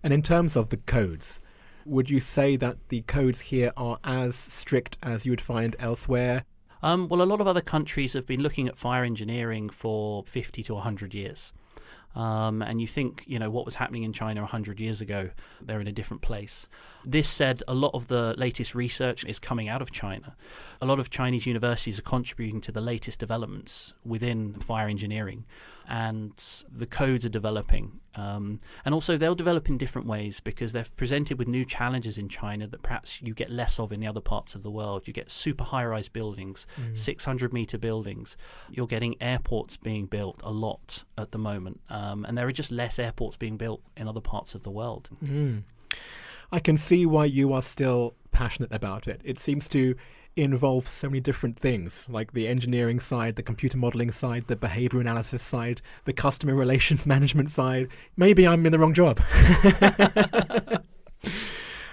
And 0.02 0.12
in 0.12 0.22
terms 0.22 0.56
of 0.56 0.70
the 0.70 0.78
codes, 0.78 1.40
would 1.84 2.10
you 2.10 2.20
say 2.20 2.56
that 2.56 2.88
the 2.88 3.02
codes 3.02 3.40
here 3.40 3.72
are 3.76 3.98
as 4.04 4.36
strict 4.36 4.96
as 5.02 5.24
you 5.26 5.32
would 5.32 5.40
find 5.40 5.76
elsewhere? 5.78 6.44
Um, 6.82 7.08
well, 7.08 7.22
a 7.22 7.24
lot 7.24 7.40
of 7.40 7.46
other 7.46 7.60
countries 7.60 8.12
have 8.14 8.26
been 8.26 8.42
looking 8.42 8.68
at 8.68 8.76
fire 8.76 9.04
engineering 9.04 9.70
for 9.70 10.24
50 10.24 10.62
to 10.64 10.74
100 10.74 11.14
years. 11.14 11.52
Um, 12.14 12.60
and 12.60 12.80
you 12.80 12.86
think, 12.86 13.24
you 13.26 13.38
know, 13.38 13.50
what 13.50 13.64
was 13.64 13.76
happening 13.76 14.02
in 14.02 14.12
China 14.12 14.42
100 14.42 14.80
years 14.80 15.00
ago, 15.00 15.30
they're 15.60 15.80
in 15.80 15.86
a 15.86 15.92
different 15.92 16.22
place. 16.22 16.68
This 17.04 17.28
said, 17.28 17.62
a 17.66 17.74
lot 17.74 17.92
of 17.94 18.08
the 18.08 18.34
latest 18.36 18.74
research 18.74 19.24
is 19.24 19.38
coming 19.38 19.68
out 19.68 19.80
of 19.80 19.92
China. 19.92 20.36
A 20.80 20.86
lot 20.86 21.00
of 21.00 21.08
Chinese 21.08 21.46
universities 21.46 21.98
are 21.98 22.02
contributing 22.02 22.60
to 22.62 22.72
the 22.72 22.82
latest 22.82 23.18
developments 23.18 23.94
within 24.04 24.54
fire 24.54 24.88
engineering 24.88 25.44
and 25.88 26.32
the 26.70 26.86
codes 26.86 27.24
are 27.24 27.30
developing. 27.30 28.00
Um, 28.14 28.58
and 28.84 28.94
also, 28.94 29.16
they'll 29.16 29.34
develop 29.34 29.68
in 29.68 29.78
different 29.78 30.06
ways 30.06 30.40
because 30.40 30.72
they're 30.72 30.86
presented 30.96 31.38
with 31.38 31.48
new 31.48 31.64
challenges 31.64 32.18
in 32.18 32.28
China 32.28 32.66
that 32.66 32.82
perhaps 32.82 33.22
you 33.22 33.32
get 33.34 33.50
less 33.50 33.78
of 33.78 33.92
in 33.92 34.00
the 34.00 34.06
other 34.06 34.20
parts 34.20 34.54
of 34.54 34.62
the 34.62 34.70
world. 34.70 35.06
You 35.06 35.12
get 35.12 35.30
super 35.30 35.64
high 35.64 35.84
rise 35.84 36.08
buildings, 36.08 36.66
mm. 36.78 36.96
600 36.96 37.52
meter 37.52 37.78
buildings. 37.78 38.36
You're 38.70 38.86
getting 38.86 39.16
airports 39.20 39.76
being 39.76 40.06
built 40.06 40.40
a 40.44 40.52
lot 40.52 41.04
at 41.16 41.32
the 41.32 41.38
moment. 41.38 41.80
Um, 41.88 42.24
and 42.26 42.36
there 42.36 42.46
are 42.46 42.52
just 42.52 42.70
less 42.70 42.98
airports 42.98 43.36
being 43.36 43.56
built 43.56 43.82
in 43.96 44.08
other 44.08 44.20
parts 44.20 44.54
of 44.54 44.62
the 44.62 44.70
world. 44.70 45.08
Mm. 45.24 45.62
I 46.50 46.60
can 46.60 46.76
see 46.76 47.06
why 47.06 47.24
you 47.24 47.52
are 47.54 47.62
still 47.62 48.14
passionate 48.30 48.72
about 48.72 49.08
it. 49.08 49.22
It 49.24 49.38
seems 49.38 49.68
to 49.70 49.94
involves 50.36 50.90
so 50.90 51.08
many 51.08 51.20
different 51.20 51.58
things, 51.58 52.06
like 52.08 52.32
the 52.32 52.48
engineering 52.48 53.00
side, 53.00 53.36
the 53.36 53.42
computer 53.42 53.76
modeling 53.76 54.10
side, 54.10 54.46
the 54.46 54.56
behavior 54.56 55.00
analysis 55.00 55.42
side, 55.42 55.82
the 56.04 56.12
customer 56.12 56.54
relations 56.64 57.06
management 57.06 57.50
side. 57.50 57.88
Maybe 58.16 58.46
I'm 58.46 58.64
in 58.64 58.72
the 58.72 58.78
wrong 58.78 58.94
job. 58.94 59.20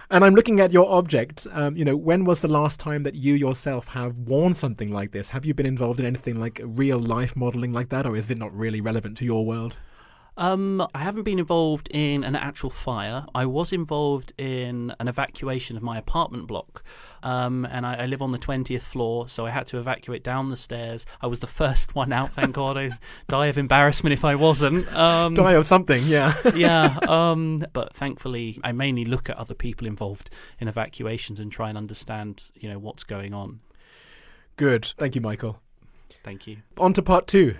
and 0.09 0.23
I'm 0.25 0.33
looking 0.35 0.59
at 0.59 0.71
your 0.71 0.89
object. 0.89 1.47
Um, 1.51 1.75
you 1.75 1.85
know, 1.85 1.97
when 1.97 2.25
was 2.25 2.39
the 2.39 2.47
last 2.47 2.79
time 2.79 3.03
that 3.03 3.15
you 3.15 3.33
yourself 3.33 3.89
have 3.89 4.17
worn 4.17 4.53
something 4.53 4.91
like 4.91 5.11
this? 5.11 5.29
Have 5.31 5.45
you 5.45 5.53
been 5.53 5.65
involved 5.65 5.99
in 5.99 6.05
anything 6.05 6.39
like 6.39 6.61
real 6.63 6.99
life 6.99 7.35
modeling 7.35 7.73
like 7.73 7.89
that, 7.89 8.05
or 8.05 8.15
is 8.15 8.29
it 8.31 8.37
not 8.37 8.55
really 8.55 8.81
relevant 8.81 9.17
to 9.17 9.25
your 9.25 9.45
world? 9.45 9.77
Um, 10.39 10.87
I 10.95 10.99
haven't 10.99 11.23
been 11.23 11.37
involved 11.37 11.89
in 11.91 12.23
an 12.23 12.33
actual 12.33 12.69
fire. 12.69 13.25
I 13.35 13.45
was 13.45 13.73
involved 13.73 14.31
in 14.37 14.95
an 14.97 15.09
evacuation 15.09 15.75
of 15.75 15.83
my 15.83 15.97
apartment 15.97 16.47
block. 16.47 16.81
Um, 17.21 17.65
and 17.65 17.85
I, 17.85 17.95
I, 17.95 18.05
live 18.05 18.21
on 18.21 18.31
the 18.31 18.37
20th 18.37 18.81
floor, 18.81 19.27
so 19.27 19.45
I 19.45 19.49
had 19.49 19.67
to 19.67 19.79
evacuate 19.79 20.23
down 20.23 20.47
the 20.47 20.55
stairs. 20.55 21.05
I 21.21 21.27
was 21.27 21.41
the 21.41 21.47
first 21.47 21.93
one 21.93 22.13
out, 22.13 22.31
thank 22.31 22.55
God. 22.55 22.77
I 22.77 22.91
die 23.27 23.47
of 23.47 23.57
embarrassment 23.57 24.13
if 24.13 24.23
I 24.23 24.35
wasn't. 24.35 24.87
Um, 24.95 25.33
die 25.33 25.51
of 25.51 25.65
something, 25.65 26.01
yeah. 26.05 26.33
yeah. 26.55 26.97
Um, 27.09 27.65
but 27.73 27.93
thankfully, 27.93 28.59
I 28.63 28.71
mainly 28.71 29.03
look 29.03 29.29
at 29.29 29.35
other 29.35 29.55
people 29.55 29.87
involved 29.87 30.29
in 30.59 30.67
evacuations 30.67 31.39
and 31.39 31.51
try 31.51 31.67
and 31.67 31.77
understand, 31.77 32.43
you 32.55 32.69
know, 32.69 32.79
what's 32.79 33.03
going 33.03 33.33
on. 33.33 33.59
Good. 34.55 34.85
Thank 34.85 35.15
you, 35.15 35.21
Michael. 35.21 35.59
Thank 36.23 36.47
you. 36.47 36.57
On 36.77 36.93
to 36.93 37.01
part 37.01 37.27
two. 37.27 37.55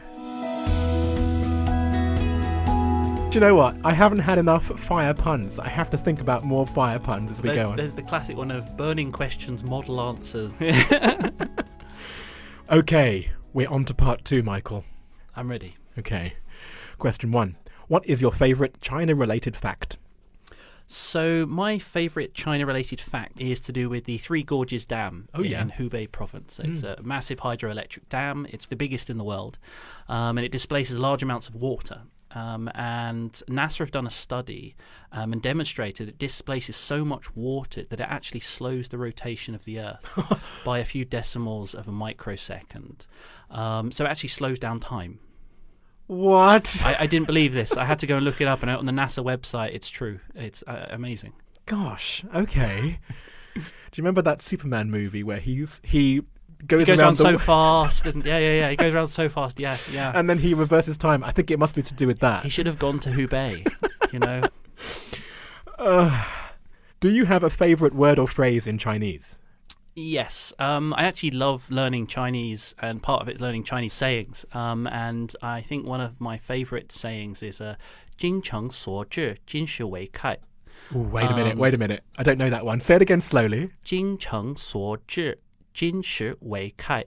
Do 3.29 3.35
you 3.35 3.41
know 3.41 3.53
what? 3.53 3.75
I 3.85 3.93
haven't 3.93 4.19
had 4.19 4.39
enough 4.39 4.65
fire 4.79 5.13
puns. 5.13 5.59
I 5.59 5.69
have 5.69 5.91
to 5.91 5.99
think 5.99 6.19
about 6.19 6.43
more 6.43 6.65
fire 6.65 6.97
puns 6.97 7.29
as 7.29 7.43
we 7.43 7.49
there, 7.49 7.63
go 7.63 7.69
on. 7.69 7.75
There's 7.75 7.93
the 7.93 8.01
classic 8.01 8.35
one 8.35 8.49
of 8.49 8.75
burning 8.75 9.11
questions, 9.11 9.63
model 9.63 10.01
answers. 10.01 10.55
okay, 12.71 13.31
we're 13.53 13.69
on 13.69 13.85
to 13.85 13.93
part 13.93 14.25
two, 14.25 14.41
Michael. 14.41 14.83
I'm 15.35 15.47
ready. 15.47 15.75
Okay. 15.99 16.33
Question 16.97 17.31
one 17.31 17.55
What 17.87 18.03
is 18.07 18.19
your 18.19 18.31
favourite 18.31 18.81
China 18.81 19.13
related 19.13 19.55
fact? 19.55 19.99
So, 20.87 21.45
my 21.45 21.77
favourite 21.77 22.33
China 22.33 22.65
related 22.65 22.99
fact 22.99 23.39
is 23.39 23.59
to 23.59 23.71
do 23.71 23.89
with 23.89 24.05
the 24.05 24.17
Three 24.17 24.41
Gorges 24.41 24.87
Dam 24.87 25.29
oh, 25.35 25.43
in 25.43 25.51
yeah. 25.51 25.65
Hubei 25.65 26.11
province. 26.11 26.59
It's 26.59 26.81
mm. 26.81 26.97
a 26.97 27.03
massive 27.03 27.41
hydroelectric 27.41 28.09
dam, 28.09 28.47
it's 28.49 28.65
the 28.65 28.75
biggest 28.75 29.07
in 29.07 29.17
the 29.17 29.23
world, 29.23 29.59
um, 30.07 30.39
and 30.39 30.45
it 30.45 30.51
displaces 30.51 30.97
large 30.97 31.21
amounts 31.21 31.47
of 31.47 31.53
water. 31.53 32.05
Um, 32.35 32.69
and 32.75 33.31
NASA 33.47 33.79
have 33.79 33.91
done 33.91 34.05
a 34.05 34.11
study 34.11 34.75
um, 35.11 35.33
and 35.33 35.41
demonstrated 35.41 36.07
it 36.07 36.19
displaces 36.19 36.75
so 36.75 37.03
much 37.03 37.35
water 37.35 37.83
that 37.83 37.99
it 37.99 38.07
actually 38.07 38.41
slows 38.41 38.89
the 38.89 38.97
rotation 38.97 39.55
of 39.55 39.65
the 39.65 39.79
Earth 39.79 40.61
by 40.65 40.79
a 40.79 40.85
few 40.85 41.05
decimals 41.05 41.73
of 41.73 41.87
a 41.87 41.91
microsecond. 41.91 43.07
Um, 43.49 43.91
so 43.91 44.05
it 44.05 44.09
actually 44.09 44.29
slows 44.29 44.59
down 44.59 44.79
time. 44.79 45.19
What? 46.07 46.81
I, 46.83 46.97
I, 47.01 47.07
didn't 47.07 47.27
believe 47.27 47.53
this. 47.53 47.77
I 47.77 47.85
had 47.85 47.99
to 47.99 48.07
go 48.07 48.17
and 48.17 48.25
look 48.25 48.41
it 48.41 48.47
up, 48.47 48.63
and 48.63 48.71
on 48.71 48.85
the 48.87 48.91
NASA 48.91 49.23
website, 49.23 49.75
it's 49.75 49.89
true. 49.89 50.19
It's 50.33 50.63
uh, 50.65 50.87
amazing. 50.89 51.33
Gosh. 51.67 52.23
Okay. 52.33 52.99
Do 53.53 53.61
you 53.61 54.03
remember 54.03 54.23
that 54.23 54.41
Superman 54.41 54.89
movie 54.89 55.21
where 55.23 55.39
he's 55.39 55.81
he 55.83 56.23
goes, 56.67 56.85
goes 56.85 56.99
around, 56.99 57.15
so 57.15 57.37
fast. 57.37 58.05
And, 58.05 58.25
yeah, 58.25 58.37
yeah, 58.37 58.53
yeah. 58.53 58.69
He 58.69 58.75
goes 58.75 58.93
around 58.93 59.07
so 59.07 59.29
fast. 59.29 59.59
Yes, 59.59 59.89
yeah. 59.89 60.11
And 60.15 60.29
then 60.29 60.39
he 60.39 60.53
reverses 60.53 60.97
time. 60.97 61.23
I 61.23 61.31
think 61.31 61.51
it 61.51 61.59
must 61.59 61.75
be 61.75 61.81
to 61.81 61.93
do 61.93 62.07
with 62.07 62.19
that. 62.19 62.43
He 62.43 62.49
should 62.49 62.65
have 62.65 62.79
gone 62.79 62.99
to 62.99 63.09
Hubei. 63.09 63.65
you 64.13 64.19
know. 64.19 64.43
Uh, 65.77 66.25
do 66.99 67.09
you 67.09 67.23
have 67.23 67.41
a 67.41 67.49
favorite 67.49 67.95
word 67.95 68.19
or 68.19 68.27
phrase 68.27 68.67
in 68.67 68.77
Chinese? 68.77 69.39
Yes, 69.95 70.53
um, 70.59 70.93
I 70.95 71.03
actually 71.03 71.31
love 71.31 71.71
learning 71.71 72.07
Chinese, 72.07 72.75
and 72.79 73.01
part 73.01 73.21
of 73.21 73.29
it 73.29 73.35
is 73.35 73.41
learning 73.41 73.63
Chinese 73.63 73.93
sayings. 73.93 74.45
Um, 74.53 74.87
and 74.87 75.33
I 75.41 75.61
think 75.61 75.85
one 75.85 76.01
of 76.01 76.19
my 76.19 76.37
favorite 76.37 76.91
sayings 76.91 77.41
is 77.41 77.61
uh, 77.61 77.75
"Jing 78.17 78.41
Cheng 78.41 78.71
Suo 78.71 79.05
Zhi 79.05 79.37
Jin 79.45 79.65
Shi 79.65 79.83
Wei 79.83 80.07
Kai." 80.07 80.37
Wait 80.91 81.25
a 81.31 81.35
minute, 81.35 81.53
um, 81.53 81.59
wait 81.59 81.73
a 81.73 81.77
minute. 81.77 82.03
I 82.17 82.23
don't 82.23 82.37
know 82.37 82.49
that 82.49 82.65
one. 82.65 82.81
Say 82.81 82.95
it 82.95 83.01
again 83.01 83.21
slowly. 83.21 83.71
Jing 83.83 84.17
Cheng 84.17 84.55
Suo 84.55 84.97
Zhi 85.07 85.35
Jin 85.73 86.01
Shi 86.01 86.33
Wei 86.39 86.71
Kai. 86.71 87.05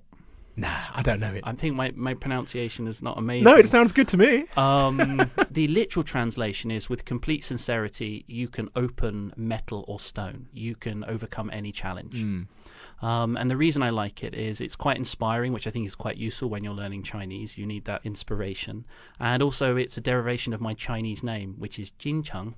Nah, 0.54 0.68
I 0.94 1.02
don't 1.02 1.18
know 1.18 1.32
it. 1.32 1.42
I 1.44 1.52
think 1.52 1.74
my, 1.74 1.92
my 1.96 2.12
pronunciation 2.12 2.86
is 2.86 3.00
not 3.00 3.16
amazing. 3.16 3.44
No, 3.44 3.56
it 3.56 3.68
sounds 3.68 3.92
good 3.92 4.08
to 4.08 4.18
me. 4.18 4.44
um, 4.56 5.30
the 5.50 5.66
literal 5.68 6.04
translation 6.04 6.70
is 6.70 6.90
with 6.90 7.04
complete 7.06 7.44
sincerity, 7.44 8.24
you 8.26 8.48
can 8.48 8.68
open 8.76 9.32
metal 9.36 9.84
or 9.88 9.98
stone. 9.98 10.48
You 10.52 10.74
can 10.74 11.04
overcome 11.04 11.50
any 11.52 11.72
challenge. 11.72 12.22
Mm. 12.22 12.48
Um, 13.00 13.36
and 13.36 13.50
the 13.50 13.56
reason 13.56 13.82
I 13.82 13.90
like 13.90 14.22
it 14.22 14.34
is 14.34 14.60
it's 14.60 14.76
quite 14.76 14.98
inspiring, 14.98 15.52
which 15.52 15.66
I 15.66 15.70
think 15.70 15.86
is 15.86 15.94
quite 15.94 16.18
useful 16.18 16.50
when 16.50 16.62
you're 16.62 16.74
learning 16.74 17.02
Chinese. 17.02 17.56
You 17.56 17.66
need 17.66 17.86
that 17.86 18.02
inspiration. 18.04 18.84
And 19.18 19.42
also, 19.42 19.76
it's 19.76 19.96
a 19.96 20.02
derivation 20.02 20.52
of 20.52 20.60
my 20.60 20.74
Chinese 20.74 21.22
name, 21.22 21.54
which 21.58 21.78
is 21.78 21.90
Jin 21.92 22.22
Cheng, 22.22 22.54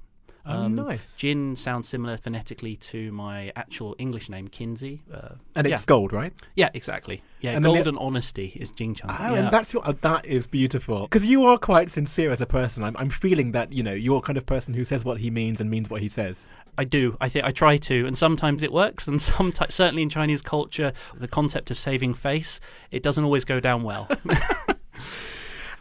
um, 0.46 0.78
oh, 0.78 0.84
nice. 0.84 1.16
Jin 1.16 1.56
sounds 1.56 1.88
similar 1.88 2.16
phonetically 2.16 2.76
to 2.76 3.10
my 3.12 3.52
actual 3.56 3.96
English 3.98 4.28
name, 4.28 4.48
Kinsey. 4.48 5.02
Uh, 5.12 5.30
and 5.54 5.66
it's 5.66 5.82
yeah. 5.82 5.86
gold, 5.86 6.12
right? 6.12 6.32
Yeah, 6.54 6.70
exactly. 6.74 7.22
Yeah, 7.40 7.52
and 7.52 7.64
gold 7.64 7.86
and 7.86 7.98
honesty 7.98 8.52
is 8.56 8.70
Jin 8.70 8.94
Cheng. 8.94 9.10
Oh, 9.10 9.16
yeah. 9.18 9.34
and 9.34 9.50
that's 9.50 9.72
your, 9.72 9.86
uh, 9.86 9.94
that 10.02 10.26
is 10.26 10.46
beautiful 10.46 11.02
because 11.02 11.24
you 11.24 11.44
are 11.44 11.56
quite 11.56 11.90
sincere 11.90 12.30
as 12.30 12.40
a 12.40 12.46
person. 12.46 12.84
I'm, 12.84 12.96
I'm 12.98 13.10
feeling 13.10 13.52
that 13.52 13.72
you 13.72 13.82
know 13.82 13.94
you're 13.94 14.20
kind 14.20 14.36
of 14.36 14.44
person 14.44 14.74
who 14.74 14.84
says 14.84 15.04
what 15.04 15.18
he 15.18 15.30
means 15.30 15.60
and 15.60 15.70
means 15.70 15.88
what 15.88 16.02
he 16.02 16.08
says. 16.08 16.46
I 16.76 16.84
do. 16.84 17.16
I 17.20 17.28
think 17.28 17.44
I 17.44 17.52
try 17.52 17.76
to, 17.76 18.06
and 18.06 18.18
sometimes 18.18 18.62
it 18.62 18.72
works, 18.72 19.08
and 19.08 19.20
sometimes 19.22 19.74
certainly 19.74 20.02
in 20.02 20.10
Chinese 20.10 20.42
culture, 20.42 20.92
the 21.14 21.28
concept 21.28 21.70
of 21.70 21.78
saving 21.78 22.14
face 22.14 22.60
it 22.90 23.02
doesn't 23.02 23.24
always 23.24 23.44
go 23.44 23.60
down 23.60 23.82
well. 23.82 24.08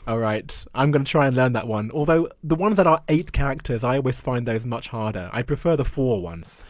All 0.06 0.20
right, 0.20 0.66
I'm 0.76 0.92
going 0.92 1.06
to 1.06 1.10
try 1.10 1.28
and 1.28 1.36
learn 1.36 1.54
that 1.54 1.66
one. 1.66 1.90
Although 1.92 2.28
the 2.44 2.56
ones 2.56 2.76
that 2.76 2.86
are 2.86 3.02
eight 3.08 3.32
characters, 3.32 3.86
I 3.86 3.96
always 3.96 4.20
find 4.20 4.46
those 4.46 4.66
much 4.66 4.90
harder. 4.90 5.30
I 5.32 5.44
prefer 5.44 5.78
the 5.78 5.86
four 5.86 6.22
ones. 6.22 6.62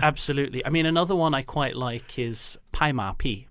Absolutely. 0.00 0.64
I 0.66 0.68
mean, 0.68 0.84
another 0.84 1.16
one 1.16 1.32
I 1.32 1.40
quite 1.42 1.76
like 1.76 2.18
is 2.18 2.58
Pai 2.72 2.92
Ma 2.92 3.14
Pi. 3.14 3.46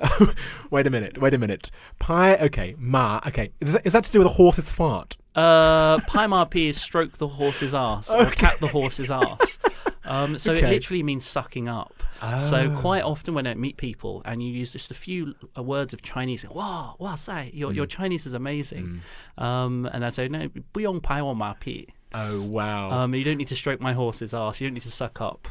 wait 0.70 0.86
a 0.86 0.90
minute. 0.90 1.18
Wait 1.20 1.34
a 1.34 1.38
minute. 1.38 1.70
Pai. 1.98 2.38
Okay. 2.38 2.74
Ma. 2.78 3.20
Okay. 3.26 3.50
Is 3.60 3.74
that, 3.74 3.86
is 3.86 3.92
that 3.92 4.04
to 4.04 4.12
do 4.12 4.20
with 4.20 4.28
a 4.28 4.32
horse's 4.32 4.70
fart? 4.70 5.17
Uh, 5.34 6.00
Pai 6.06 6.26
Ma 6.26 6.44
Pi 6.44 6.60
is 6.60 6.80
stroke 6.80 7.18
the 7.18 7.28
horse's 7.28 7.74
ass 7.74 8.10
or 8.10 8.26
cat 8.30 8.58
the 8.60 8.66
horse's 8.66 9.10
ass. 9.10 9.58
Um, 10.04 10.38
so 10.38 10.52
okay. 10.52 10.66
it 10.66 10.70
literally 10.70 11.02
means 11.02 11.26
sucking 11.26 11.68
up. 11.68 12.02
Oh. 12.22 12.38
So 12.38 12.74
quite 12.76 13.02
often 13.02 13.34
when 13.34 13.46
I 13.46 13.54
meet 13.54 13.76
people 13.76 14.22
and 14.24 14.42
you 14.42 14.50
use 14.50 14.72
just 14.72 14.90
a 14.90 14.94
few 14.94 15.34
uh, 15.56 15.62
words 15.62 15.92
of 15.92 16.02
Chinese, 16.02 16.48
wow, 16.48 16.96
wow, 16.98 17.14
say 17.14 17.50
your, 17.52 17.70
mm. 17.70 17.76
your 17.76 17.86
Chinese 17.86 18.26
is 18.26 18.32
amazing. 18.32 19.02
Mm. 19.38 19.42
Um, 19.42 19.90
and 19.92 20.04
I 20.04 20.08
say, 20.08 20.28
no, 20.28 20.48
buong 20.72 21.02
pai 21.02 21.20
ma 21.20 21.54
pi. 21.54 21.86
Oh 22.14 22.40
wow! 22.40 22.90
Um, 22.90 23.14
you 23.14 23.22
don't 23.22 23.36
need 23.36 23.48
to 23.48 23.56
stroke 23.56 23.82
my 23.82 23.92
horse's 23.92 24.32
ass. 24.32 24.62
You 24.62 24.66
don't 24.66 24.72
need 24.72 24.82
to 24.82 24.90
suck 24.90 25.20
up. 25.20 25.46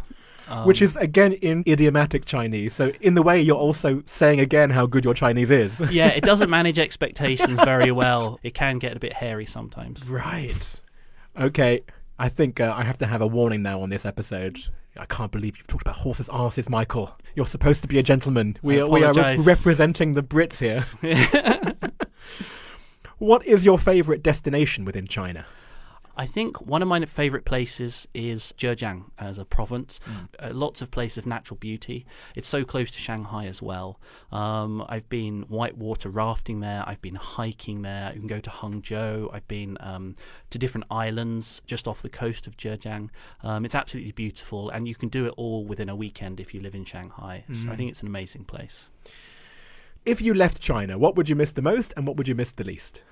Um, 0.49 0.65
Which 0.65 0.81
is 0.81 0.95
again 0.95 1.33
in 1.33 1.63
idiomatic 1.67 2.25
Chinese. 2.25 2.73
So 2.73 2.91
in 3.01 3.15
the 3.15 3.21
way 3.21 3.41
you're 3.41 3.57
also 3.57 4.01
saying 4.05 4.39
again 4.39 4.69
how 4.69 4.85
good 4.85 5.03
your 5.03 5.13
Chinese 5.13 5.51
is. 5.51 5.81
yeah, 5.91 6.07
it 6.07 6.23
doesn't 6.23 6.49
manage 6.49 6.79
expectations 6.79 7.61
very 7.63 7.91
well. 7.91 8.39
It 8.43 8.53
can 8.53 8.79
get 8.79 8.95
a 8.95 8.99
bit 8.99 9.13
hairy 9.13 9.45
sometimes. 9.45 10.09
Right. 10.09 10.81
Okay. 11.37 11.81
I 12.19 12.29
think 12.29 12.59
uh, 12.59 12.73
I 12.75 12.83
have 12.83 12.97
to 12.99 13.05
have 13.05 13.21
a 13.21 13.27
warning 13.27 13.61
now 13.61 13.81
on 13.81 13.89
this 13.89 14.05
episode. 14.05 14.59
I 14.97 15.05
can't 15.05 15.31
believe 15.31 15.57
you've 15.57 15.67
talked 15.67 15.83
about 15.83 15.97
horses' 15.97 16.29
asses, 16.31 16.69
Michael. 16.69 17.15
You're 17.35 17.45
supposed 17.45 17.81
to 17.83 17.87
be 17.87 17.99
a 17.99 18.03
gentleman. 18.03 18.57
We 18.63 18.79
are, 18.79 18.87
we 18.87 19.03
are 19.03 19.13
re- 19.13 19.37
representing 19.37 20.15
the 20.15 20.23
Brits 20.23 20.59
here. 20.59 20.85
what 23.19 23.45
is 23.45 23.63
your 23.63 23.77
favourite 23.77 24.23
destination 24.23 24.85
within 24.85 25.07
China? 25.07 25.45
I 26.17 26.25
think 26.25 26.59
one 26.59 26.81
of 26.81 26.87
my 26.87 27.05
favourite 27.05 27.45
places 27.45 28.07
is 28.13 28.51
Zhejiang 28.57 29.11
as 29.19 29.37
a 29.37 29.45
province. 29.45 29.99
Uh, 30.39 30.49
lots 30.51 30.81
of 30.81 30.89
places 30.89 31.19
of 31.19 31.27
natural 31.27 31.57
beauty. 31.57 32.07
It's 32.35 32.47
so 32.47 32.65
close 32.65 32.89
to 32.91 32.99
Shanghai 32.99 33.45
as 33.45 33.61
well. 33.61 33.99
Um, 34.31 34.83
I've 34.89 35.07
been 35.09 35.43
whitewater 35.43 36.09
rafting 36.09 36.59
there. 36.59 36.83
I've 36.87 37.01
been 37.03 37.15
hiking 37.15 37.83
there. 37.83 38.11
You 38.13 38.19
can 38.19 38.27
go 38.27 38.39
to 38.39 38.49
Hangzhou. 38.49 39.29
I've 39.31 39.47
been 39.47 39.77
um, 39.79 40.15
to 40.49 40.57
different 40.57 40.87
islands 40.89 41.61
just 41.67 41.87
off 41.87 42.01
the 42.01 42.09
coast 42.09 42.47
of 42.47 42.57
Zhejiang. 42.57 43.09
Um, 43.43 43.63
it's 43.63 43.75
absolutely 43.75 44.11
beautiful, 44.13 44.69
and 44.71 44.87
you 44.87 44.95
can 44.95 45.09
do 45.09 45.27
it 45.27 45.33
all 45.37 45.65
within 45.65 45.87
a 45.87 45.95
weekend 45.95 46.39
if 46.39 46.51
you 46.53 46.61
live 46.61 46.73
in 46.73 46.83
Shanghai. 46.83 47.43
So 47.53 47.71
I 47.71 47.75
think 47.75 47.91
it's 47.91 48.01
an 48.01 48.07
amazing 48.07 48.45
place. 48.45 48.89
If 50.03 50.21
you 50.21 50.33
left 50.33 50.61
China, 50.61 50.97
what 50.97 51.15
would 51.15 51.29
you 51.29 51.35
miss 51.35 51.51
the 51.51 51.61
most 51.61 51.93
and 51.95 52.07
what 52.07 52.15
would 52.17 52.27
you 52.27 52.35
miss 52.35 52.53
the 52.53 52.63
least? 52.63 53.03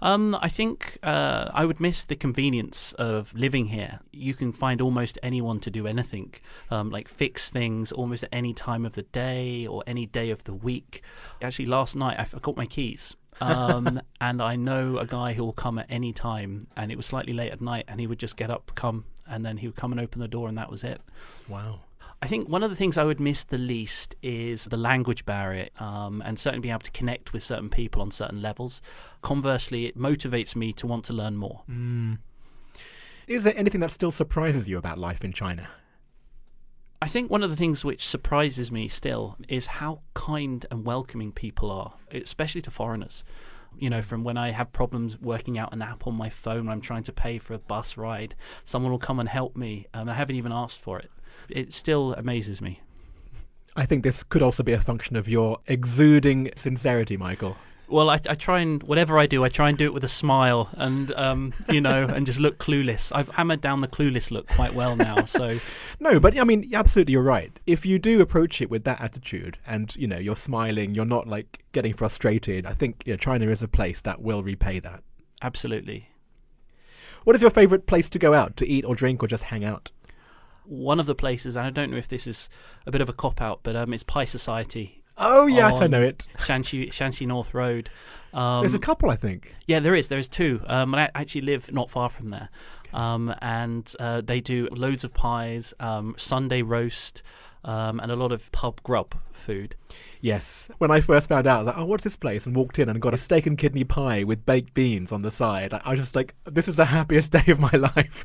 Um, 0.00 0.36
I 0.40 0.48
think 0.48 0.98
uh, 1.02 1.50
I 1.52 1.64
would 1.64 1.80
miss 1.80 2.04
the 2.04 2.16
convenience 2.16 2.92
of 2.92 3.32
living 3.34 3.66
here. 3.66 4.00
You 4.12 4.34
can 4.34 4.52
find 4.52 4.80
almost 4.80 5.18
anyone 5.22 5.58
to 5.60 5.70
do 5.70 5.86
anything, 5.86 6.34
um, 6.70 6.90
like 6.90 7.08
fix 7.08 7.48
things 7.50 7.92
almost 7.92 8.24
at 8.24 8.28
any 8.32 8.52
time 8.52 8.84
of 8.84 8.92
the 8.94 9.02
day 9.02 9.66
or 9.66 9.82
any 9.86 10.06
day 10.06 10.30
of 10.30 10.44
the 10.44 10.54
week. 10.54 11.02
Actually, 11.40 11.66
last 11.66 11.96
night 11.96 12.18
I 12.18 12.24
forgot 12.24 12.56
my 12.56 12.66
keys. 12.66 13.16
um, 13.40 14.00
and 14.20 14.42
I 14.42 14.56
know 14.56 14.98
a 14.98 15.06
guy 15.06 15.32
who 15.32 15.44
will 15.44 15.52
come 15.52 15.78
at 15.78 15.86
any 15.88 16.12
time, 16.12 16.66
and 16.76 16.90
it 16.92 16.96
was 16.96 17.06
slightly 17.06 17.32
late 17.32 17.52
at 17.52 17.60
night, 17.60 17.84
and 17.88 18.00
he 18.00 18.06
would 18.06 18.18
just 18.18 18.36
get 18.36 18.50
up, 18.50 18.72
come, 18.74 19.04
and 19.26 19.44
then 19.44 19.56
he 19.58 19.66
would 19.66 19.76
come 19.76 19.92
and 19.92 20.00
open 20.00 20.20
the 20.20 20.28
door, 20.28 20.48
and 20.48 20.56
that 20.58 20.70
was 20.70 20.84
it. 20.84 21.00
Wow. 21.48 21.80
I 22.22 22.28
think 22.28 22.48
one 22.48 22.62
of 22.62 22.70
the 22.70 22.76
things 22.76 22.96
I 22.96 23.04
would 23.04 23.20
miss 23.20 23.44
the 23.44 23.58
least 23.58 24.16
is 24.22 24.64
the 24.64 24.78
language 24.78 25.26
barrier 25.26 25.68
um, 25.78 26.22
and 26.24 26.38
certainly 26.38 26.62
being 26.62 26.72
able 26.72 26.80
to 26.80 26.90
connect 26.90 27.32
with 27.32 27.42
certain 27.42 27.68
people 27.68 28.00
on 28.00 28.10
certain 28.10 28.40
levels. 28.40 28.80
Conversely, 29.20 29.86
it 29.86 29.98
motivates 29.98 30.56
me 30.56 30.72
to 30.74 30.86
want 30.86 31.04
to 31.06 31.12
learn 31.12 31.36
more. 31.36 31.62
Is 33.26 33.44
there 33.44 33.54
anything 33.56 33.80
that 33.80 33.90
still 33.90 34.10
surprises 34.10 34.68
you 34.68 34.78
about 34.78 34.98
life 34.98 35.24
in 35.24 35.32
China? 35.32 35.68
I 37.02 37.08
think 37.08 37.30
one 37.30 37.42
of 37.42 37.50
the 37.50 37.56
things 37.56 37.84
which 37.84 38.06
surprises 38.06 38.72
me 38.72 38.88
still 38.88 39.36
is 39.48 39.66
how 39.66 40.00
kind 40.14 40.64
and 40.70 40.86
welcoming 40.86 41.32
people 41.32 41.70
are, 41.70 41.92
especially 42.10 42.62
to 42.62 42.70
foreigners. 42.70 43.24
You 43.78 43.90
know, 43.90 44.00
from 44.00 44.24
when 44.24 44.38
I 44.38 44.50
have 44.50 44.72
problems 44.72 45.20
working 45.20 45.58
out 45.58 45.74
an 45.74 45.82
app 45.82 46.06
on 46.06 46.14
my 46.14 46.30
phone 46.30 46.64
when 46.64 46.72
I'm 46.72 46.80
trying 46.80 47.02
to 47.02 47.12
pay 47.12 47.36
for 47.36 47.52
a 47.52 47.58
bus 47.58 47.98
ride, 47.98 48.34
someone 48.64 48.90
will 48.90 48.98
come 48.98 49.20
and 49.20 49.28
help 49.28 49.54
me. 49.54 49.86
Um, 49.92 50.08
I 50.08 50.14
haven't 50.14 50.36
even 50.36 50.52
asked 50.52 50.80
for 50.80 50.98
it. 50.98 51.10
It 51.50 51.72
still 51.72 52.14
amazes 52.14 52.60
me. 52.60 52.80
I 53.76 53.84
think 53.84 54.04
this 54.04 54.22
could 54.22 54.42
also 54.42 54.62
be 54.62 54.72
a 54.72 54.80
function 54.80 55.16
of 55.16 55.28
your 55.28 55.58
exuding 55.66 56.50
sincerity, 56.56 57.16
Michael. 57.16 57.56
Well, 57.88 58.10
I, 58.10 58.14
I 58.28 58.34
try 58.34 58.60
and 58.60 58.82
whatever 58.82 59.16
I 59.16 59.26
do, 59.26 59.44
I 59.44 59.48
try 59.48 59.68
and 59.68 59.78
do 59.78 59.84
it 59.84 59.92
with 59.92 60.02
a 60.02 60.08
smile, 60.08 60.70
and 60.72 61.12
um, 61.12 61.52
you 61.68 61.80
know, 61.80 62.04
and 62.04 62.26
just 62.26 62.40
look 62.40 62.58
clueless. 62.58 63.12
I've 63.14 63.28
hammered 63.28 63.60
down 63.60 63.80
the 63.80 63.86
clueless 63.86 64.32
look 64.32 64.48
quite 64.48 64.74
well 64.74 64.96
now. 64.96 65.24
So 65.24 65.60
No, 66.00 66.18
but 66.18 66.36
I 66.36 66.42
mean, 66.42 66.68
absolutely, 66.74 67.12
you're 67.12 67.22
right. 67.22 67.60
If 67.66 67.86
you 67.86 68.00
do 68.00 68.20
approach 68.20 68.60
it 68.60 68.70
with 68.70 68.82
that 68.84 69.00
attitude, 69.00 69.58
and 69.66 69.94
you 69.94 70.08
know, 70.08 70.18
you're 70.18 70.34
smiling, 70.34 70.94
you're 70.96 71.04
not 71.04 71.28
like 71.28 71.64
getting 71.70 71.92
frustrated. 71.92 72.66
I 72.66 72.72
think 72.72 73.04
you 73.06 73.12
know, 73.12 73.18
China 73.18 73.46
is 73.48 73.62
a 73.62 73.68
place 73.68 74.00
that 74.00 74.20
will 74.20 74.42
repay 74.42 74.80
that. 74.80 75.04
absolutely, 75.40 76.08
What 77.22 77.36
is 77.36 77.42
your 77.42 77.52
favorite 77.52 77.86
place 77.86 78.10
to 78.10 78.18
go 78.18 78.34
out 78.34 78.56
to 78.56 78.66
eat 78.66 78.84
or 78.84 78.96
drink 78.96 79.22
or 79.22 79.28
just 79.28 79.44
hang 79.44 79.64
out? 79.64 79.92
One 80.66 81.00
of 81.00 81.06
the 81.06 81.14
places, 81.14 81.56
and 81.56 81.66
I 81.66 81.70
don't 81.70 81.90
know 81.90 81.96
if 81.96 82.08
this 82.08 82.26
is 82.26 82.48
a 82.86 82.90
bit 82.90 83.00
of 83.00 83.08
a 83.08 83.12
cop 83.12 83.40
out, 83.40 83.60
but 83.62 83.76
um, 83.76 83.92
it's 83.92 84.02
Pie 84.02 84.24
Society, 84.24 85.02
Oh 85.18 85.46
yes, 85.46 85.80
I 85.80 85.86
know 85.86 86.02
it. 86.02 86.26
Shanxi 86.38 86.88
Shanxi 86.88 87.26
North 87.26 87.54
Road. 87.54 87.88
Um, 88.34 88.62
There's 88.62 88.74
a 88.74 88.78
couple, 88.78 89.10
I 89.10 89.16
think. 89.16 89.54
Yeah, 89.66 89.80
there 89.80 89.94
is. 89.94 90.08
There's 90.08 90.28
two. 90.28 90.60
Um, 90.66 90.92
and 90.92 91.00
I 91.00 91.10
actually 91.14 91.40
live 91.42 91.72
not 91.72 91.90
far 91.90 92.08
from 92.10 92.28
there. 92.28 92.50
Um, 92.92 93.34
and 93.40 93.90
uh, 93.98 94.20
they 94.20 94.40
do 94.40 94.68
loads 94.70 95.04
of 95.04 95.14
pies, 95.14 95.72
um, 95.80 96.14
Sunday 96.18 96.60
roast, 96.60 97.22
um, 97.64 97.98
and 97.98 98.12
a 98.12 98.16
lot 98.16 98.30
of 98.30 98.52
pub 98.52 98.82
grub 98.82 99.14
food. 99.32 99.74
Yes. 100.20 100.70
When 100.78 100.90
I 100.90 101.00
first 101.00 101.30
found 101.30 101.46
out, 101.46 101.56
I 101.56 101.58
was 101.60 101.66
like, 101.66 101.78
oh, 101.78 101.84
what's 101.86 102.04
this 102.04 102.16
place? 102.16 102.44
And 102.44 102.54
walked 102.54 102.78
in 102.78 102.90
and 102.90 103.00
got 103.00 103.14
a 103.14 103.18
steak 103.18 103.46
and 103.46 103.56
kidney 103.56 103.84
pie 103.84 104.22
with 104.24 104.44
baked 104.44 104.74
beans 104.74 105.12
on 105.12 105.22
the 105.22 105.30
side. 105.30 105.72
I 105.72 105.80
I 105.84 105.90
was 105.90 106.00
just 106.00 106.16
like, 106.16 106.34
this 106.44 106.68
is 106.68 106.76
the 106.76 106.84
happiest 106.84 107.32
day 107.32 107.44
of 107.48 107.58
my 107.58 107.70
life. 107.70 108.24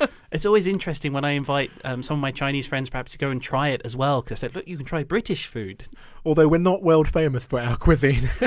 It's 0.36 0.44
always 0.44 0.66
interesting 0.66 1.14
when 1.14 1.24
I 1.24 1.30
invite 1.30 1.70
um, 1.82 2.02
some 2.02 2.18
of 2.18 2.20
my 2.20 2.30
Chinese 2.30 2.66
friends 2.66 2.90
perhaps 2.90 3.12
to 3.12 3.18
go 3.18 3.30
and 3.30 3.40
try 3.40 3.68
it 3.70 3.80
as 3.86 3.96
well. 3.96 4.20
Because 4.20 4.38
I 4.38 4.40
said, 4.40 4.54
look, 4.54 4.68
you 4.68 4.76
can 4.76 4.84
try 4.84 5.02
British 5.02 5.46
food. 5.46 5.84
Although 6.26 6.46
we're 6.46 6.58
not 6.58 6.82
world 6.82 7.08
famous 7.08 7.46
for 7.46 7.58
our 7.58 7.76
cuisine. 7.76 8.28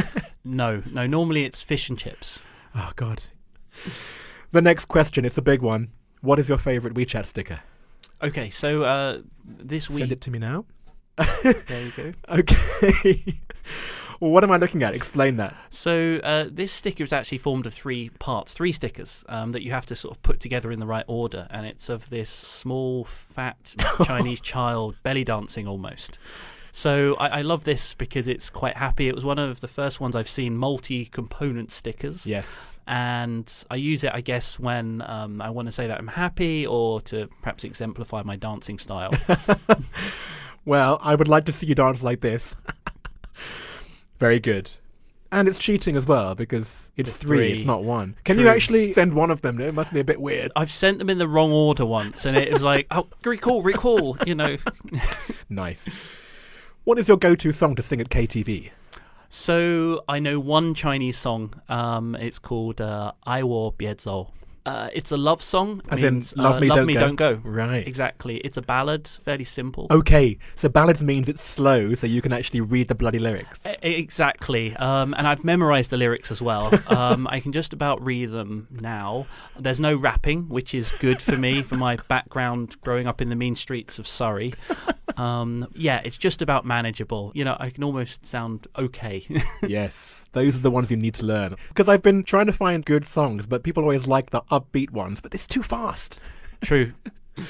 No, 0.45 0.81
no, 0.91 1.05
normally 1.07 1.43
it's 1.45 1.61
fish 1.63 1.89
and 1.89 1.97
chips. 1.99 2.41
oh, 2.75 2.91
God. 2.95 3.23
The 4.51 4.61
next 4.61 4.85
question, 4.85 5.25
it's 5.25 5.37
a 5.37 5.41
big 5.41 5.61
one. 5.63 5.89
What 6.21 6.39
is 6.39 6.47
your 6.47 6.59
favourite 6.59 6.95
WeChat 6.95 7.25
sticker? 7.25 7.59
Okay, 8.21 8.49
so 8.49 8.83
uh, 8.83 9.17
this 9.45 9.85
Send 9.85 9.99
week. 9.99 10.11
it 10.11 10.21
to 10.21 10.31
me 10.31 10.39
now. 10.39 10.65
There 11.17 11.85
you 11.85 11.91
go. 11.95 12.13
Okay. 12.29 13.41
Well, 14.19 14.31
what 14.31 14.43
am 14.43 14.51
I 14.51 14.57
looking 14.57 14.83
at? 14.83 14.93
Explain 14.93 15.37
that. 15.37 15.55
So 15.69 16.19
uh, 16.23 16.45
this 16.51 16.71
sticker 16.71 17.03
is 17.03 17.13
actually 17.13 17.37
formed 17.39 17.65
of 17.65 17.73
three 17.73 18.09
parts, 18.19 18.53
three 18.53 18.71
stickers 18.71 19.23
um, 19.29 19.51
that 19.53 19.63
you 19.63 19.71
have 19.71 19.85
to 19.87 19.95
sort 19.95 20.15
of 20.15 20.21
put 20.23 20.39
together 20.39 20.71
in 20.71 20.79
the 20.79 20.85
right 20.85 21.05
order, 21.07 21.47
and 21.51 21.65
it's 21.65 21.89
of 21.89 22.09
this 22.09 22.29
small, 22.29 23.05
fat 23.05 23.75
Chinese 24.03 24.41
child 24.41 24.95
belly 25.03 25.23
dancing 25.23 25.67
almost. 25.67 26.19
So 26.71 27.15
I, 27.15 27.39
I 27.39 27.41
love 27.41 27.63
this 27.63 27.95
because 27.95 28.27
it's 28.27 28.49
quite 28.51 28.77
happy. 28.77 29.07
It 29.07 29.15
was 29.15 29.25
one 29.25 29.39
of 29.39 29.59
the 29.59 29.67
first 29.67 29.99
ones 29.99 30.15
I've 30.15 30.29
seen 30.29 30.55
multi-component 30.55 31.71
stickers, 31.71 32.27
Yes. 32.27 32.77
and 32.87 33.51
I 33.71 33.75
use 33.77 34.03
it, 34.03 34.11
I 34.13 34.21
guess, 34.21 34.59
when 34.59 35.01
um, 35.07 35.41
I 35.41 35.49
want 35.49 35.67
to 35.67 35.71
say 35.71 35.87
that 35.87 35.97
I'm 35.97 36.07
happy 36.07 36.67
or 36.67 37.01
to 37.01 37.27
perhaps 37.41 37.63
exemplify 37.63 38.21
my 38.21 38.35
dancing 38.35 38.77
style. 38.77 39.11
Well, 40.65 40.99
I 41.01 41.15
would 41.15 41.27
like 41.29 41.45
to 41.45 41.51
see 41.51 41.65
you 41.65 41.73
dance 41.73 42.03
like 42.03 42.21
this. 42.21 42.55
Very 44.19 44.39
good. 44.39 44.69
And 45.31 45.47
it's 45.47 45.59
cheating 45.59 45.95
as 45.95 46.07
well 46.07 46.33
because 46.33 46.91
it's 46.97 47.11
It's 47.11 47.17
three, 47.19 47.37
three. 47.37 47.51
it's 47.53 47.63
not 47.65 47.83
one. 47.83 48.15
Can 48.23 48.39
you 48.39 48.47
actually 48.47 48.91
send 48.93 49.13
one 49.13 49.29
of 49.29 49.41
them? 49.41 49.59
It 49.61 49.73
must 49.75 49.93
be 49.93 49.99
a 49.99 50.03
bit 50.03 50.19
weird. 50.19 50.51
I've 50.55 50.71
sent 50.71 50.97
them 50.97 51.09
in 51.09 51.19
the 51.19 51.27
wrong 51.27 51.51
order 51.51 51.85
once, 51.85 52.25
and 52.25 52.35
it 52.35 52.51
was 52.51 52.63
like, 52.63 52.87
oh, 52.91 53.07
recall, 53.23 53.61
recall, 53.61 54.17
you 54.25 54.33
know. 54.35 54.57
Nice. 55.49 55.87
What 56.83 56.97
is 56.99 57.07
your 57.07 57.17
go-to 57.17 57.51
song 57.51 57.75
to 57.75 57.81
sing 57.83 58.01
at 58.01 58.09
KTV? 58.09 58.71
So 59.29 60.03
I 60.07 60.19
know 60.19 60.39
one 60.39 60.73
Chinese 60.73 61.17
song. 61.17 61.53
Um, 61.69 62.15
it's 62.15 62.39
called 62.39 62.81
uh, 62.81 63.11
"I 63.23 63.43
War 63.43 63.71
Biezhou." 63.73 64.29
Uh, 64.69 64.87
it's 64.93 65.11
a 65.11 65.17
love 65.17 65.41
song. 65.41 65.81
As 65.89 66.03
in, 66.03 66.23
Love 66.35 66.57
uh, 66.57 66.59
Me, 66.59 66.67
love 66.67 66.77
Don't 66.77 66.85
me, 66.85 66.93
Go. 66.93 66.99
don't 66.99 67.15
go. 67.15 67.33
Right. 67.43 67.87
Exactly. 67.87 68.37
It's 68.37 68.55
a 68.55 68.61
ballad, 68.61 69.07
fairly 69.07 69.43
simple. 69.43 69.87
Okay, 69.89 70.37
so 70.53 70.69
ballads 70.69 71.01
means 71.01 71.27
it's 71.27 71.41
slow, 71.41 71.95
so 71.95 72.05
you 72.05 72.21
can 72.21 72.31
actually 72.31 72.61
read 72.61 72.87
the 72.87 72.93
bloody 72.93 73.17
lyrics. 73.17 73.65
E- 73.65 73.75
Exactly, 73.81 74.75
um, 74.75 75.15
and 75.15 75.27
I've 75.27 75.43
memorized 75.43 75.89
the 75.89 75.97
lyrics 75.97 76.29
as 76.31 76.41
well. 76.41 76.69
Um, 76.99 77.27
I 77.27 77.39
can 77.39 77.51
just 77.51 77.71
about 77.71 78.03
read 78.03 78.31
them 78.31 78.67
now. 78.71 79.27
There's 79.57 79.79
no 79.79 79.95
rapping, 79.95 80.49
which 80.49 80.73
is 80.73 80.91
good 80.99 81.21
for 81.21 81.37
me 81.37 81.61
for 81.61 81.75
my 81.75 81.97
background 82.07 82.75
growing 82.81 83.07
up 83.07 83.21
in 83.21 83.29
the 83.29 83.35
mean 83.35 83.55
streets 83.55 83.99
of 83.99 84.07
Surrey. 84.07 84.53
Um, 85.15 85.67
yeah, 85.75 86.01
it's 86.03 86.17
just 86.17 86.41
about 86.41 86.65
manageable. 86.65 87.31
You 87.35 87.45
know, 87.45 87.55
I 87.59 87.69
can 87.69 87.83
almost 87.83 88.25
sound 88.25 88.67
okay. 88.77 89.25
yes, 89.67 90.28
those 90.31 90.57
are 90.57 90.61
the 90.61 90.71
ones 90.71 90.91
you 90.91 90.97
need 90.97 91.15
to 91.15 91.25
learn. 91.25 91.55
Because 91.69 91.89
I've 91.89 92.03
been 92.03 92.23
trying 92.23 92.45
to 92.47 92.53
find 92.53 92.85
good 92.85 93.05
songs, 93.05 93.47
but 93.47 93.63
people 93.63 93.83
always 93.83 94.07
like 94.07 94.29
the 94.29 94.41
upbeat 94.51 94.91
ones, 94.91 95.21
but 95.21 95.33
it's 95.33 95.47
too 95.47 95.63
fast. 95.63 96.19
True. 96.61 96.93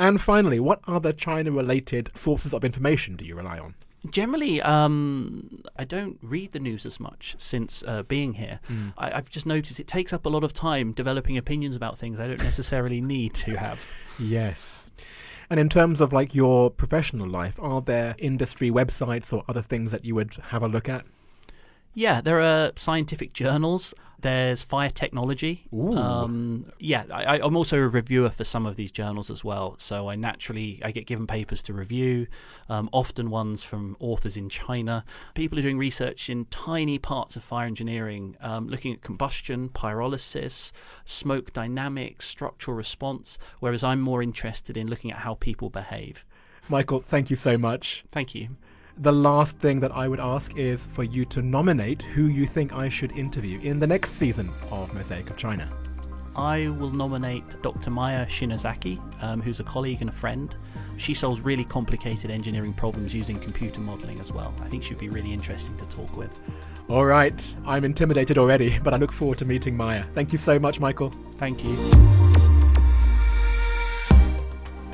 And 0.00 0.18
finally, 0.18 0.58
what 0.58 0.80
other 0.86 1.12
China-related 1.12 2.10
sources 2.14 2.54
of 2.54 2.64
information 2.64 3.16
do 3.16 3.24
you 3.26 3.34
rely 3.34 3.58
on? 3.58 3.74
Generally, 4.08 4.62
um, 4.62 5.62
I 5.76 5.84
don't 5.84 6.18
read 6.22 6.52
the 6.52 6.58
news 6.58 6.86
as 6.86 6.98
much 6.98 7.34
since 7.36 7.84
uh, 7.86 8.02
being 8.04 8.32
here. 8.32 8.60
I, 8.96 9.12
I've 9.12 9.28
just 9.28 9.44
noticed 9.44 9.78
it 9.78 9.86
takes 9.86 10.14
up 10.14 10.24
a 10.24 10.30
lot 10.30 10.42
of 10.42 10.54
time 10.54 10.92
developing 10.92 11.36
opinions 11.36 11.76
about 11.76 11.98
things 11.98 12.18
I 12.18 12.26
don't 12.26 12.42
necessarily 12.42 13.02
need 13.02 13.34
to 13.34 13.56
have. 13.58 13.86
Yes. 14.18 14.90
And 15.50 15.60
in 15.60 15.68
terms 15.68 16.00
of 16.00 16.14
like 16.14 16.34
your 16.34 16.70
professional 16.70 17.28
life, 17.28 17.60
are 17.60 17.82
there 17.82 18.14
industry 18.18 18.70
websites 18.70 19.34
or 19.34 19.44
other 19.48 19.60
things 19.60 19.90
that 19.90 20.06
you 20.06 20.14
would 20.14 20.34
have 20.48 20.62
a 20.62 20.68
look 20.68 20.88
at? 20.88 21.04
Yeah, 21.94 22.20
there 22.20 22.40
are 22.40 22.72
scientific 22.76 23.32
journals. 23.32 23.94
There's 24.20 24.62
Fire 24.62 24.90
Technology. 24.90 25.66
Um, 25.96 26.72
yeah, 26.78 27.04
I, 27.10 27.40
I'm 27.40 27.56
also 27.56 27.78
a 27.78 27.88
reviewer 27.88 28.28
for 28.28 28.44
some 28.44 28.66
of 28.66 28.76
these 28.76 28.90
journals 28.92 29.30
as 29.30 29.42
well. 29.42 29.76
So 29.78 30.08
I 30.08 30.16
naturally 30.16 30.80
I 30.84 30.90
get 30.90 31.06
given 31.06 31.26
papers 31.26 31.62
to 31.62 31.72
review, 31.72 32.26
um, 32.68 32.90
often 32.92 33.30
ones 33.30 33.62
from 33.62 33.96
authors 33.98 34.36
in 34.36 34.48
China. 34.48 35.04
People 35.34 35.58
are 35.58 35.62
doing 35.62 35.78
research 35.78 36.28
in 36.28 36.44
tiny 36.46 36.98
parts 36.98 37.36
of 37.36 37.42
fire 37.42 37.66
engineering, 37.66 38.36
um, 38.40 38.68
looking 38.68 38.92
at 38.92 39.00
combustion, 39.00 39.70
pyrolysis, 39.70 40.72
smoke 41.04 41.52
dynamics, 41.52 42.26
structural 42.26 42.76
response. 42.76 43.38
Whereas 43.60 43.82
I'm 43.82 44.00
more 44.00 44.22
interested 44.22 44.76
in 44.76 44.88
looking 44.88 45.10
at 45.10 45.18
how 45.18 45.34
people 45.34 45.70
behave. 45.70 46.26
Michael, 46.68 47.00
thank 47.00 47.30
you 47.30 47.36
so 47.36 47.56
much. 47.56 48.04
Thank 48.12 48.34
you. 48.34 48.50
The 49.00 49.10
last 49.10 49.58
thing 49.58 49.80
that 49.80 49.92
I 49.92 50.08
would 50.08 50.20
ask 50.20 50.58
is 50.58 50.84
for 50.84 51.04
you 51.04 51.24
to 51.24 51.40
nominate 51.40 52.02
who 52.02 52.26
you 52.26 52.44
think 52.44 52.74
I 52.74 52.90
should 52.90 53.12
interview 53.12 53.58
in 53.60 53.80
the 53.80 53.86
next 53.86 54.10
season 54.10 54.52
of 54.70 54.92
Mosaic 54.92 55.30
of 55.30 55.38
China. 55.38 55.72
I 56.36 56.68
will 56.68 56.90
nominate 56.90 57.62
Dr. 57.62 57.90
Maya 57.90 58.26
Shinazaki, 58.26 59.00
um, 59.22 59.40
who's 59.40 59.58
a 59.58 59.64
colleague 59.64 60.02
and 60.02 60.10
a 60.10 60.12
friend. 60.12 60.54
She 60.98 61.14
solves 61.14 61.40
really 61.40 61.64
complicated 61.64 62.30
engineering 62.30 62.74
problems 62.74 63.14
using 63.14 63.40
computer 63.40 63.80
modeling 63.80 64.20
as 64.20 64.34
well. 64.34 64.54
I 64.60 64.68
think 64.68 64.84
she'd 64.84 64.98
be 64.98 65.08
really 65.08 65.32
interesting 65.32 65.78
to 65.78 65.86
talk 65.86 66.14
with. 66.18 66.38
All 66.90 67.06
right, 67.06 67.56
I'm 67.64 67.86
intimidated 67.86 68.36
already, 68.36 68.78
but 68.80 68.92
I 68.92 68.98
look 68.98 69.12
forward 69.12 69.38
to 69.38 69.46
meeting 69.46 69.78
Maya. 69.78 70.02
Thank 70.12 70.30
you 70.30 70.38
so 70.38 70.58
much, 70.58 70.78
Michael. 70.78 71.10
Thank 71.38 71.64
you. 71.64 72.49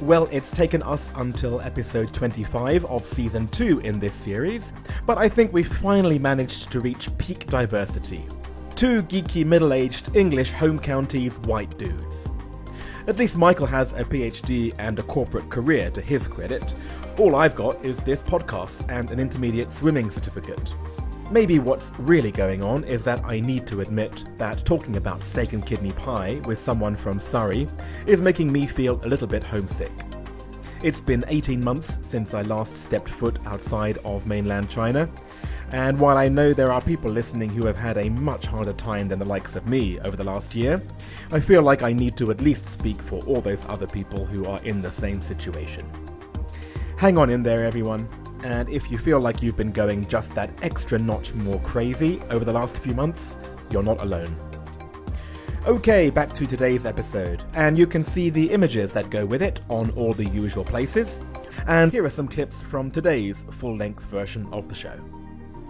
Well, 0.03 0.29
it's 0.31 0.51
taken 0.51 0.83
us 0.83 1.11
until 1.17 1.63
episode 1.63 2.13
25 2.13 2.85
of 2.85 3.05
season 3.07 3.49
2 3.49 3.81
in 3.81 3.99
this 3.99 4.13
series, 4.13 4.75
but 5.07 5.17
I 5.17 5.27
think 5.27 5.55
we've 5.55 5.67
finally 5.67 6.19
managed 6.19 6.71
to 6.73 6.81
reach 6.81 7.09
peak 7.17 7.47
diversity. 7.47 8.27
Two 8.75 9.03
geeky 9.05 9.47
middle 9.47 9.73
aged 9.73 10.15
English 10.15 10.53
home 10.53 10.79
counties 10.79 11.39
white 11.41 11.79
dudes. 11.79 12.29
At 13.09 13.17
least 13.17 13.39
Michael 13.39 13.65
has 13.67 13.95
a 13.95 14.05
PhD 14.05 14.75
and 14.79 14.99
a 14.99 15.03
corporate 15.03 15.49
career 15.49 15.91
to 15.93 16.03
his 16.03 16.29
credit. 16.29 16.75
All 17.19 17.35
I've 17.35 17.55
got 17.55 17.83
is 17.83 17.97
this 18.01 18.23
podcast 18.23 18.91
and 18.91 19.11
an 19.11 19.19
intermediate 19.19 19.73
swimming 19.73 20.11
certificate. 20.11 20.75
Maybe 21.29 21.59
what's 21.59 21.91
really 21.99 22.31
going 22.31 22.63
on 22.63 22.85
is 22.85 23.03
that 23.03 23.25
I 23.25 23.41
need 23.41 23.67
to 23.67 23.81
admit 23.81 24.25
that 24.39 24.65
talking 24.65 24.95
about 24.95 25.25
steak 25.25 25.55
and 25.55 25.67
kidney 25.67 25.91
pie 25.91 26.41
with 26.45 26.57
someone 26.57 26.95
from 26.95 27.19
Surrey 27.19 27.67
is 28.07 28.21
making 28.21 28.53
me 28.53 28.65
feel 28.67 29.05
a 29.05 29.09
little 29.09 29.27
bit 29.27 29.43
homesick. 29.43 29.91
It's 30.85 31.01
been 31.01 31.25
18 31.27 31.63
months 31.63 31.99
since 32.03 32.33
I 32.33 32.43
last 32.43 32.77
stepped 32.77 33.09
foot 33.09 33.41
outside 33.45 33.99
of 34.05 34.29
mainland 34.29 34.71
China, 34.71 35.11
and 35.73 35.99
while 35.99 36.17
I 36.17 36.29
know 36.29 36.53
there 36.53 36.71
are 36.71 36.81
people 36.81 37.11
listening 37.11 37.49
who 37.49 37.67
have 37.67 37.77
had 37.77 37.99
a 37.99 38.09
much 38.09 38.47
harder 38.47 38.73
time 38.73 39.09
than 39.09 39.19
the 39.19 39.25
likes 39.25 39.57
of 39.57 39.67
me 39.67 39.99
over 40.01 40.17
the 40.17 40.23
last 40.23 40.55
year, 40.55 40.81
I 41.33 41.41
feel 41.41 41.63
like 41.63 41.83
I 41.83 41.93
need 41.93 42.17
to 42.19 42.31
at 42.31 42.41
least 42.41 42.67
speak 42.67 43.03
for 43.03 43.21
all 43.25 43.41
those 43.41 43.67
other 43.67 43.89
people 43.89 44.25
who 44.25 44.45
are 44.45 44.63
in 44.63 44.81
the 44.81 44.93
same 44.93 45.21
situation. 45.21 45.91
Hang 46.97 47.19
on 47.19 47.31
in 47.31 47.43
there, 47.43 47.65
everyone. 47.65 48.09
And 48.47 48.71
if 48.71 48.93
you 48.93 48.97
feel 48.97 49.19
like 49.19 49.43
you've 49.43 49.57
been 49.57 49.73
going 49.73 50.07
just 50.07 50.31
that 50.37 50.51
extra 50.63 51.01
notch 51.01 51.35
more 51.35 51.59
crazy 51.63 52.23
over 52.31 52.45
the 52.45 52.53
last 52.53 52.79
few 52.79 52.95
months, 52.95 53.37
you're 53.71 53.83
not 53.83 54.01
alone. 54.03 54.37
Okay, 55.67 56.11
back 56.11 56.33
to 56.35 56.47
today's 56.47 56.87
episode, 56.87 57.43
and 57.55 57.77
you 57.77 57.89
can 57.89 58.05
see 58.05 58.31
the 58.31 58.53
images 58.53 58.93
that 58.93 59.11
go 59.11 59.27
with 59.27 59.43
it 59.43 59.63
on 59.69 59.91
all 59.97 60.13
the 60.13 60.27
usual 60.27 60.63
places. 60.63 61.19
And 61.67 61.91
here 61.91 62.05
are 62.05 62.09
some 62.09 62.29
clips 62.29 62.63
from 62.63 62.89
today's 62.89 63.45
full 63.51 63.77
length 63.77 64.07
version 64.07 64.47
of 64.53 64.69
the 64.69 64.77
show. 64.77 64.97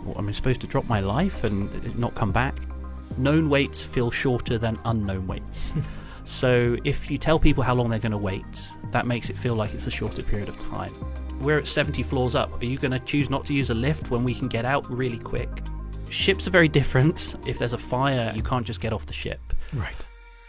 What, 0.04 0.18
am 0.18 0.28
I 0.28 0.32
supposed 0.32 0.60
to 0.60 0.66
drop 0.66 0.86
my 0.86 1.00
life 1.00 1.44
and 1.44 1.98
not 1.98 2.14
come 2.14 2.30
back? 2.30 2.58
Known 3.16 3.48
waits 3.48 3.86
feel 3.86 4.10
shorter 4.10 4.58
than 4.58 4.78
unknown 4.84 5.26
waits. 5.26 5.72
so 6.24 6.76
if 6.84 7.10
you 7.10 7.16
tell 7.16 7.38
people 7.38 7.62
how 7.62 7.74
long 7.74 7.88
they're 7.88 7.98
going 7.98 8.12
to 8.12 8.18
wait, 8.18 8.68
that 8.90 9.06
makes 9.06 9.30
it 9.30 9.38
feel 9.38 9.54
like 9.54 9.72
it's 9.72 9.86
a 9.86 9.90
shorter 9.90 10.22
period 10.22 10.50
of 10.50 10.58
time. 10.58 10.92
We're 11.40 11.58
at 11.58 11.66
70 11.66 12.02
floors 12.02 12.34
up. 12.34 12.62
Are 12.62 12.66
you 12.66 12.78
going 12.78 12.92
to 12.92 12.98
choose 13.00 13.30
not 13.30 13.44
to 13.46 13.54
use 13.54 13.70
a 13.70 13.74
lift 13.74 14.10
when 14.10 14.24
we 14.24 14.34
can 14.34 14.48
get 14.48 14.64
out 14.64 14.90
really 14.90 15.18
quick? 15.18 15.48
Ships 16.08 16.46
are 16.46 16.50
very 16.50 16.68
different. 16.68 17.36
If 17.46 17.58
there's 17.58 17.72
a 17.72 17.78
fire, 17.78 18.32
you 18.34 18.42
can't 18.42 18.66
just 18.66 18.80
get 18.80 18.92
off 18.92 19.06
the 19.06 19.12
ship. 19.12 19.40
Right. 19.74 19.94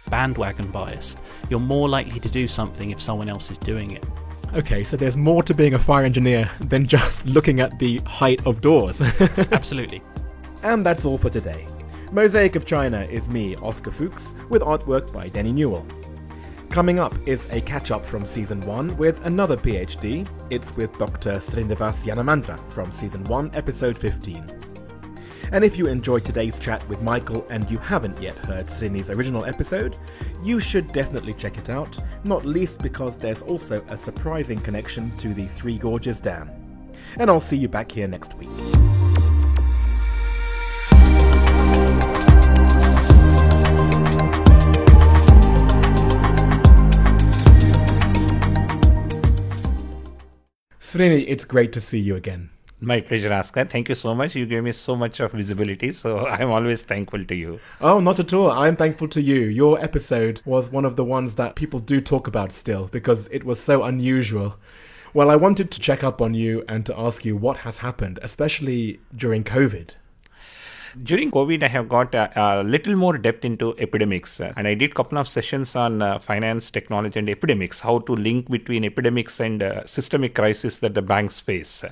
Bandwagon 0.10 0.72
biased. 0.72 1.22
You're 1.50 1.60
more 1.60 1.90
likely 1.90 2.20
to 2.20 2.30
do 2.30 2.48
something 2.48 2.92
if 2.92 3.02
someone 3.02 3.30
else 3.30 3.52
is 3.52 3.58
doing 3.58 3.92
it. 3.92 4.06
Okay, 4.54 4.84
so 4.84 4.96
there's 4.96 5.18
more 5.18 5.44
to 5.44 5.54
being 5.54 5.74
a 5.74 5.80
fire 5.80 6.06
engineer 6.06 6.50
than 6.62 6.86
just 6.88 7.26
looking 7.26 7.60
at 7.60 7.78
the 7.80 7.98
height 8.06 8.46
of 8.48 8.62
doors. 8.62 9.02
Absolutely. 9.52 10.02
And 10.64 10.86
that's 10.86 11.06
all 11.06 11.18
for 11.18 11.30
today. 11.30 11.68
Mosaic 12.12 12.56
of 12.56 12.66
China 12.66 13.02
is 13.02 13.28
me, 13.28 13.56
Oscar 13.58 13.92
Fuchs, 13.92 14.34
with 14.50 14.62
artwork 14.62 15.12
by 15.12 15.28
Denny 15.28 15.52
Newell. 15.52 15.86
Coming 16.78 17.00
up 17.00 17.16
is 17.26 17.50
a 17.50 17.60
catch 17.60 17.90
up 17.90 18.06
from 18.06 18.24
season 18.24 18.62
1 18.62 18.98
with 18.98 19.26
another 19.26 19.58
PhD. 19.58 20.30
It's 20.52 20.78
with 20.78 20.96
Dr. 21.00 21.38
Srinivas 21.38 22.06
Yanamandra 22.06 22.60
from 22.72 22.92
season 22.92 23.24
1, 23.24 23.50
episode 23.56 23.98
15. 23.98 24.46
And 25.54 25.64
if 25.64 25.76
you 25.76 25.88
enjoyed 25.88 26.24
today's 26.24 26.60
chat 26.60 26.88
with 26.88 27.02
Michael 27.02 27.48
and 27.50 27.68
you 27.72 27.80
haven't 27.80 28.22
yet 28.22 28.38
heard 28.38 28.68
Srini's 28.68 29.10
original 29.10 29.44
episode, 29.44 29.98
you 30.44 30.60
should 30.60 30.92
definitely 30.92 31.34
check 31.34 31.58
it 31.58 31.72
out, 31.72 31.98
not 32.26 32.46
least 32.46 32.80
because 32.84 33.18
there's 33.18 33.42
also 33.42 33.84
a 33.88 33.98
surprising 33.98 34.60
connection 34.60 35.10
to 35.18 35.34
the 35.34 35.48
Three 35.48 35.80
Gorges 35.80 36.20
Dam. 36.20 36.52
And 37.18 37.32
I'll 37.32 37.40
see 37.40 37.58
you 37.58 37.68
back 37.68 37.92
here 37.92 38.08
next 38.08 38.36
week. 38.36 38.50
Srini, 50.98 51.26
it's 51.28 51.46
great 51.46 51.72
to 51.74 51.80
see 51.80 52.00
you 52.00 52.16
again. 52.16 52.50
My 52.80 53.02
pleasure, 53.02 53.32
Oscar. 53.32 53.66
Thank 53.66 53.88
you 53.88 53.94
so 53.94 54.16
much. 54.16 54.36
You 54.36 54.48
gave 54.48 54.64
me 54.64 54.72
so 54.72 54.96
much 54.96 55.20
of 55.20 55.32
visibility, 55.32 55.92
so 55.92 56.26
I'm 56.38 56.50
always 56.50 56.82
thankful 56.82 57.24
to 57.24 57.36
you. 57.36 57.60
Oh, 57.80 58.00
not 58.00 58.20
at 58.20 58.34
all. 58.34 58.50
I'm 58.50 58.76
thankful 58.76 59.08
to 59.10 59.22
you. 59.22 59.42
Your 59.42 59.80
episode 59.80 60.42
was 60.44 60.72
one 60.72 60.86
of 60.86 60.96
the 60.96 61.04
ones 61.04 61.36
that 61.36 61.56
people 61.56 61.80
do 61.80 62.02
talk 62.02 62.26
about 62.26 62.52
still 62.52 62.88
because 62.88 63.28
it 63.28 63.44
was 63.44 63.60
so 63.60 63.84
unusual. 63.84 64.56
Well, 65.14 65.30
I 65.30 65.36
wanted 65.36 65.70
to 65.70 65.80
check 65.80 66.04
up 66.04 66.20
on 66.20 66.34
you 66.34 66.66
and 66.68 66.84
to 66.88 67.00
ask 67.00 67.24
you 67.24 67.38
what 67.38 67.58
has 67.58 67.78
happened, 67.78 68.18
especially 68.24 69.00
during 69.16 69.44
COVID. 69.44 69.92
During 71.04 71.32
COVID, 71.32 71.64
I 71.64 71.68
have 71.68 71.90
got 71.90 72.16
a, 72.16 72.32
a 72.36 72.64
little 72.64 72.96
more 72.96 73.18
depth 73.18 73.46
into 73.46 73.78
epidemics, 73.78 74.40
uh, 74.40 74.54
and 74.56 74.68
I 74.68 74.74
did 74.74 74.96
couple 74.96 75.18
of 75.18 75.28
sessions 75.28 75.76
on 75.76 76.02
uh, 76.02 76.18
finance, 76.18 76.72
technology, 76.72 77.20
and 77.20 77.30
epidemics. 77.30 77.82
How 77.82 78.00
to 78.00 78.14
link 78.14 78.50
between 78.50 78.84
epidemics 78.86 79.40
and 79.40 79.62
uh, 79.62 79.86
systemic 79.86 80.34
crisis 80.34 80.80
that 80.80 80.94
the 80.94 81.02
banks 81.02 81.40
face, 81.40 81.84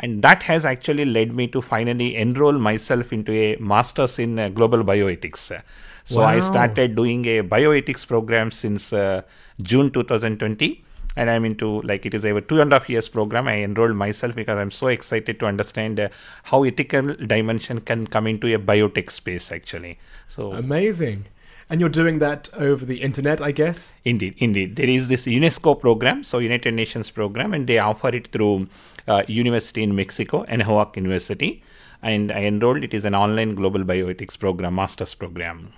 and 0.00 0.22
that 0.22 0.42
has 0.44 0.64
actually 0.64 1.06
led 1.06 1.32
me 1.32 1.48
to 1.48 1.62
finally 1.62 2.14
enroll 2.16 2.52
myself 2.52 3.12
into 3.12 3.32
a 3.32 3.56
master's 3.56 4.18
in 4.18 4.38
uh, 4.38 4.48
global 4.50 4.84
bioethics. 4.84 5.62
So 6.04 6.20
Wow. 6.20 6.26
I 6.26 6.40
started 6.40 6.94
doing 6.94 7.24
a 7.26 7.42
bioethics 7.42 8.06
program 8.06 8.50
since 8.52 8.92
uh, 8.92 9.22
June 9.60 9.90
2020 9.90 10.84
and 11.16 11.30
I'm 11.30 11.44
into 11.44 11.80
like 11.82 12.06
it 12.06 12.14
is 12.14 12.24
a 12.24 12.40
two 12.40 12.60
and 12.60 12.72
a 12.72 12.78
half 12.78 12.88
years 12.88 13.08
program. 13.08 13.48
I 13.48 13.62
enrolled 13.62 13.96
myself 13.96 14.34
because 14.34 14.58
I'm 14.58 14.70
so 14.70 14.88
excited 14.88 15.40
to 15.40 15.46
understand 15.46 15.98
uh, 15.98 16.08
how 16.44 16.64
ethical 16.64 17.14
dimension 17.14 17.80
can 17.80 18.06
come 18.06 18.26
into 18.26 18.54
a 18.54 18.58
biotech 18.58 19.10
space 19.10 19.50
actually. 19.50 19.98
So 20.28 20.52
Amazing. 20.52 21.26
And 21.68 21.80
you're 21.80 21.90
doing 21.90 22.20
that 22.20 22.48
over 22.54 22.84
the 22.84 23.02
internet, 23.02 23.40
I 23.40 23.50
guess? 23.50 23.94
Indeed, 24.04 24.36
indeed. 24.38 24.76
There 24.76 24.88
is 24.88 25.08
this 25.08 25.26
UNESCO 25.26 25.80
program, 25.80 26.22
so 26.22 26.38
United 26.38 26.74
Nations 26.74 27.10
program, 27.10 27.52
and 27.52 27.66
they 27.66 27.78
offer 27.78 28.10
it 28.10 28.28
through 28.28 28.68
uh, 29.08 29.24
university 29.26 29.82
in 29.82 29.96
Mexico, 29.96 30.44
Anahuac 30.44 30.94
University. 30.94 31.64
And 32.02 32.30
I 32.30 32.44
enrolled. 32.44 32.84
It 32.84 32.94
is 32.94 33.04
an 33.04 33.16
online 33.16 33.56
global 33.56 33.80
bioethics 33.80 34.38
program, 34.38 34.76
master's 34.76 35.16
program. 35.16 35.72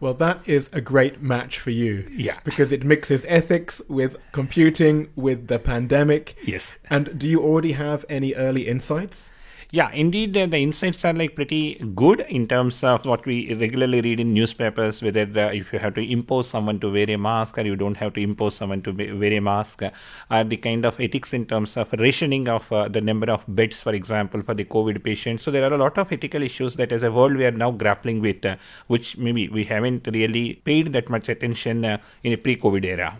Well, 0.00 0.14
that 0.14 0.46
is 0.48 0.70
a 0.72 0.80
great 0.80 1.20
match 1.22 1.58
for 1.58 1.70
you. 1.70 2.08
Yeah. 2.10 2.40
Because 2.44 2.72
it 2.72 2.84
mixes 2.84 3.24
ethics 3.28 3.82
with 3.88 4.16
computing, 4.32 5.10
with 5.16 5.48
the 5.48 5.58
pandemic. 5.58 6.36
Yes. 6.44 6.78
And 6.88 7.18
do 7.18 7.28
you 7.28 7.42
already 7.42 7.72
have 7.72 8.04
any 8.08 8.34
early 8.34 8.68
insights? 8.68 9.32
Yeah, 9.70 9.90
indeed, 9.92 10.32
the 10.32 10.56
insights 10.56 11.04
are 11.04 11.12
like 11.12 11.34
pretty 11.34 11.74
good 11.94 12.20
in 12.20 12.48
terms 12.48 12.82
of 12.82 13.04
what 13.04 13.26
we 13.26 13.52
regularly 13.52 14.00
read 14.00 14.18
in 14.18 14.32
newspapers. 14.32 15.02
Whether 15.02 15.26
the, 15.26 15.52
if 15.54 15.74
you 15.74 15.78
have 15.78 15.92
to 15.96 16.00
impose 16.00 16.48
someone 16.48 16.80
to 16.80 16.90
wear 16.90 17.10
a 17.10 17.18
mask 17.18 17.58
or 17.58 17.66
you 17.66 17.76
don't 17.76 17.98
have 17.98 18.14
to 18.14 18.20
impose 18.22 18.54
someone 18.54 18.80
to 18.84 18.92
wear 18.92 19.32
a 19.34 19.40
mask, 19.40 19.82
are 20.30 20.44
the 20.44 20.56
kind 20.56 20.86
of 20.86 20.98
ethics 20.98 21.34
in 21.34 21.44
terms 21.44 21.76
of 21.76 21.92
rationing 21.98 22.48
of 22.48 22.72
uh, 22.72 22.88
the 22.88 23.02
number 23.02 23.30
of 23.30 23.44
beds, 23.46 23.82
for 23.82 23.92
example, 23.92 24.40
for 24.40 24.54
the 24.54 24.64
COVID 24.64 25.04
patients. 25.04 25.42
So 25.42 25.50
there 25.50 25.70
are 25.70 25.74
a 25.74 25.78
lot 25.78 25.98
of 25.98 26.10
ethical 26.10 26.42
issues 26.42 26.76
that, 26.76 26.90
as 26.90 27.02
a 27.02 27.12
world, 27.12 27.36
we 27.36 27.44
are 27.44 27.50
now 27.50 27.70
grappling 27.70 28.22
with, 28.22 28.46
uh, 28.46 28.56
which 28.86 29.18
maybe 29.18 29.48
we 29.48 29.64
haven't 29.64 30.08
really 30.10 30.54
paid 30.54 30.94
that 30.94 31.10
much 31.10 31.28
attention 31.28 31.84
uh, 31.84 31.98
in 32.22 32.32
a 32.32 32.38
pre-COVID 32.38 32.86
era. 32.86 33.18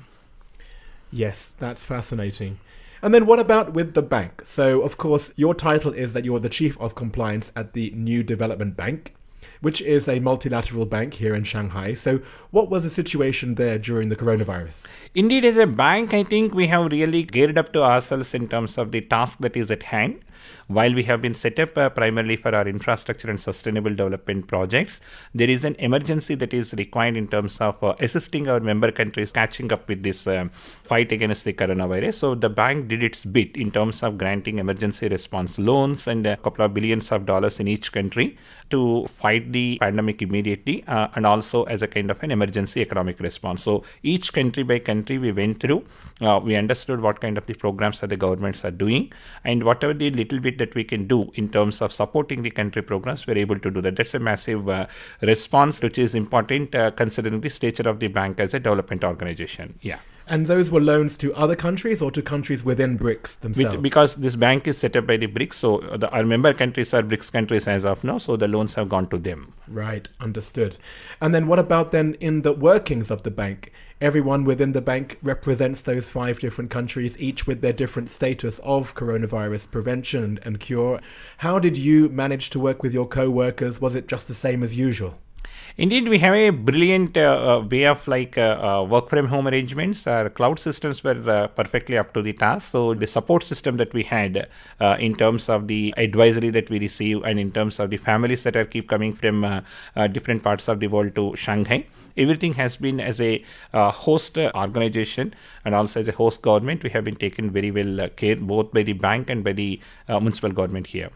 Yes, 1.13 1.53
that's 1.59 1.85
fascinating. 1.85 2.59
And 3.03 3.15
then 3.15 3.27
what 3.27 3.39
about 3.39 3.75
with 3.75 3.95
the 3.95 4.03
bank? 4.03 4.43
So, 4.45 4.83
of 4.83 4.97
course, 4.97 5.33
your 5.37 5.55
title 5.55 5.93
is 5.93 6.13
that 6.13 6.25
you're 6.25 6.41
the 6.41 6.49
Chief 6.49 6.79
of 6.81 6.95
Compliance 6.95 7.53
at 7.55 7.73
the 7.73 7.93
New 7.95 8.23
Development 8.23 8.77
Bank, 8.77 9.15
which 9.61 9.81
is 9.83 10.09
a 10.09 10.21
multilateral 10.21 10.87
bank 10.87 11.15
here 11.15 11.35
in 11.35 11.45
Shanghai. 11.45 11.95
So, 11.95 12.21
what 12.51 12.71
was 12.71 12.85
the 12.85 12.91
situation 12.91 13.57
there 13.57 13.79
during 13.79 14.09
the 14.09 14.17
coronavirus? 14.17 14.87
Indeed, 15.15 15.45
as 15.45 15.57
a 15.57 15.67
bank, 15.67 16.15
I 16.15 16.23
think 16.23 16.55
we 16.55 16.67
have 16.69 16.91
really 16.91 17.23
geared 17.23 17.59
up 17.59 17.73
to 17.73 17.83
ourselves 17.83 18.35
in 18.35 18.49
terms 18.49 18.79
of 18.79 18.93
the 18.93 19.01
task 19.01 19.39
that 19.41 19.57
is 19.57 19.71
at 19.71 19.85
hand. 19.85 20.21
While 20.69 20.95
we 20.95 21.03
have 21.05 21.23
been 21.23 21.33
set 21.33 21.59
up 21.59 21.79
uh, 21.79 21.89
primarily 21.89 22.37
for 22.37 22.55
our 22.55 22.69
infrastructure 22.69 23.31
and 23.31 23.41
sustainable 23.41 23.91
development 23.91 24.49
projects, 24.49 25.01
there 25.35 25.49
is 25.49 25.65
an 25.65 25.75
emergency 25.79 26.35
that 26.35 26.53
is 26.53 26.75
required 26.75 27.17
in 27.17 27.27
terms 27.27 27.59
of 27.61 27.83
uh, 27.83 27.95
assisting 28.01 28.49
our 28.49 28.61
member 28.61 28.93
countries 28.93 29.33
catching 29.33 29.73
up 29.73 29.89
with 29.89 30.03
this 30.03 30.27
um, 30.27 30.51
fight 30.51 31.11
against 31.11 31.47
the 31.47 31.55
coronavirus. 31.55 32.15
So 32.15 32.35
the 32.35 32.51
bank 32.51 32.89
did 32.89 33.03
its 33.03 33.25
bit 33.25 33.57
in 33.57 33.71
terms 33.71 34.03
of 34.03 34.19
granting 34.19 34.59
emergency 34.59 35.09
response 35.09 35.59
loans 35.59 36.07
and 36.07 36.27
a 36.27 36.37
couple 36.37 36.65
of 36.65 36.75
billions 36.75 37.11
of 37.13 37.25
dollars 37.25 37.61
in 37.61 37.67
each 37.67 37.91
country 37.91 38.37
to 38.69 39.07
fight 39.07 39.48
the 39.53 39.79
pandemic 39.81 40.23
immediately 40.23 40.85
uh, 40.87 41.09
and 41.15 41.27
also 41.27 41.65
as 41.65 41.83
a 41.83 41.87
kind 41.87 42.11
of 42.11 42.23
an 42.23 42.31
emergency 42.31 42.81
economic 42.81 43.21
response. 43.21 43.63
So 43.63 43.85
each 44.03 44.33
country 44.33 44.63
by 44.63 44.79
country 44.79 45.19
we 45.19 45.33
went 45.33 45.61
through, 45.61 45.85
uh, 46.21 46.41
we 46.43 46.57
understood 46.57 47.01
what 47.01 47.21
kind 47.21 47.39
of 47.39 47.47
the 47.47 47.55
programs 47.55 48.01
that 48.01 48.09
the 48.09 48.17
governments 48.17 48.65
are 48.65 48.71
doing 48.71 49.13
and 49.45 49.65
whatever 49.65 49.95
the 49.95 50.11
little 50.11 50.41
bit 50.41 50.59
that 50.59 50.75
we 50.75 50.85
can 50.85 51.07
do 51.07 51.31
in 51.35 51.49
terms 51.49 51.81
of 51.81 51.93
supporting 51.93 52.43
the 52.43 52.51
country 52.51 52.83
programs, 52.83 53.27
we're 53.27 53.39
able 53.39 53.59
to 53.59 53.71
do 53.71 53.81
that. 53.81 53.97
That's 53.97 54.15
a 54.15 54.19
massive 54.19 54.69
uh, 54.69 54.87
response, 55.23 55.83
which 55.83 55.99
is 55.99 56.15
important 56.15 56.75
uh, 56.75 56.91
considering 56.93 57.41
the 57.41 57.51
stature 57.51 57.89
of 57.89 58.01
the 58.01 58.09
bank 58.09 58.41
as 58.41 58.55
a 58.55 58.59
development 58.59 59.05
organization. 59.05 59.79
Yeah. 59.83 59.99
And 60.31 60.47
those 60.47 60.71
were 60.71 60.81
loans 60.81 61.17
to 61.19 61.35
other 61.35 61.57
countries 61.57 62.03
or 62.03 62.11
to 62.11 62.21
countries 62.21 62.65
within 62.65 62.99
BRICS 62.99 63.41
themselves? 63.41 63.77
Which, 63.77 63.83
because 63.83 64.17
this 64.17 64.37
bank 64.37 64.69
is 64.69 64.77
set 64.77 64.95
up 64.95 65.07
by 65.07 65.17
the 65.17 65.27
BRICS, 65.27 65.55
so 65.55 65.79
the, 65.97 66.11
our 66.11 66.25
member 66.25 66.53
countries 66.53 66.93
are 66.93 67.03
BRICS 67.03 67.33
countries 67.33 67.67
as 67.67 67.85
of 67.85 68.05
now, 68.05 68.19
so 68.19 68.37
the 68.37 68.49
loans 68.49 68.75
have 68.75 68.89
gone 68.89 69.09
to 69.09 69.19
them. 69.19 69.55
Right, 69.67 70.09
understood. 70.21 70.77
And 71.21 71.35
then 71.35 71.47
what 71.47 71.59
about 71.59 71.93
then 71.93 72.15
in 72.21 72.43
the 72.43 72.53
workings 72.53 73.11
of 73.11 73.23
the 73.23 73.31
bank? 73.31 73.73
Everyone 74.01 74.45
within 74.45 74.73
the 74.73 74.81
bank 74.81 75.19
represents 75.23 75.81
those 75.81 76.09
five 76.09 76.39
different 76.39 76.71
countries, 76.71 77.19
each 77.19 77.47
with 77.47 77.63
their 77.63 77.73
different 77.73 78.11
status 78.11 78.61
of 78.61 78.95
coronavirus 78.95 79.71
prevention 79.71 80.23
and, 80.23 80.41
and 80.45 80.61
cure. 80.61 81.01
How 81.39 81.59
did 81.59 81.77
you 81.77 82.09
manage 82.09 82.51
to 82.51 82.61
work 82.61 82.83
with 82.83 82.95
your 82.95 83.09
co 83.09 83.29
workers? 83.29 83.81
Was 83.81 83.97
it 83.97 84.07
just 84.07 84.29
the 84.29 84.35
same 84.35 84.63
as 84.63 84.77
usual? 84.77 85.19
Indeed, 85.79 86.09
we 86.09 86.19
have 86.19 86.35
a 86.35 86.51
brilliant 86.51 87.17
uh, 87.17 87.21
uh, 87.61 87.61
way 87.71 87.87
of 87.87 88.09
like 88.09 88.37
uh, 88.37 88.59
uh 88.69 88.83
work 88.83 89.09
from 89.09 89.29
home 89.29 89.47
arrangements. 89.47 90.09
Our 90.09 90.29
cloud 90.29 90.59
systems 90.59 91.05
were 91.05 91.23
uh, 91.31 91.47
perfectly 91.47 91.97
up 91.97 92.13
to 92.15 92.21
the 92.21 92.33
task. 92.33 92.73
So 92.73 92.95
the 92.95 93.07
support 93.07 93.45
system 93.45 93.77
that 93.77 93.95
we 93.95 94.03
had 94.03 94.49
uh, 94.81 94.97
in 94.99 95.15
terms 95.15 95.49
of 95.49 95.69
the 95.69 95.95
advisory 95.97 96.51
that 96.51 96.69
we 96.69 96.81
receive 96.81 97.23
and 97.23 97.39
in 97.39 97.53
terms 97.53 97.79
of 97.79 97.91
the 97.91 97.97
families 97.97 98.43
that 98.43 98.57
are 98.57 98.65
keep 98.65 98.89
coming 98.89 99.13
from 99.13 99.63
different 100.11 100.43
parts 100.43 100.67
of 100.67 100.81
the 100.81 100.89
world 100.89 101.15
to 101.15 101.37
Shanghai, 101.37 101.87
everything 102.17 102.55
has 102.55 102.77
been 102.77 103.01
as 103.01 103.21
a 103.21 103.45
host 103.73 104.37
organization 104.37 105.33
and 105.65 105.77
also 105.77 106.01
as 106.01 106.09
a 106.09 106.13
host 106.13 106.43
government. 106.43 106.83
We 106.83 106.91
have 106.91 107.05
been 107.05 107.23
taken 107.27 107.53
very 107.53 107.71
well 107.71 108.09
care 108.17 108.35
both 108.35 108.73
by 108.73 108.83
the 108.83 108.95
bank 108.95 109.31
and 109.31 109.45
by 109.45 109.53
the 109.53 109.81
municipal 110.09 110.51
government 110.51 110.89
here. 110.89 111.11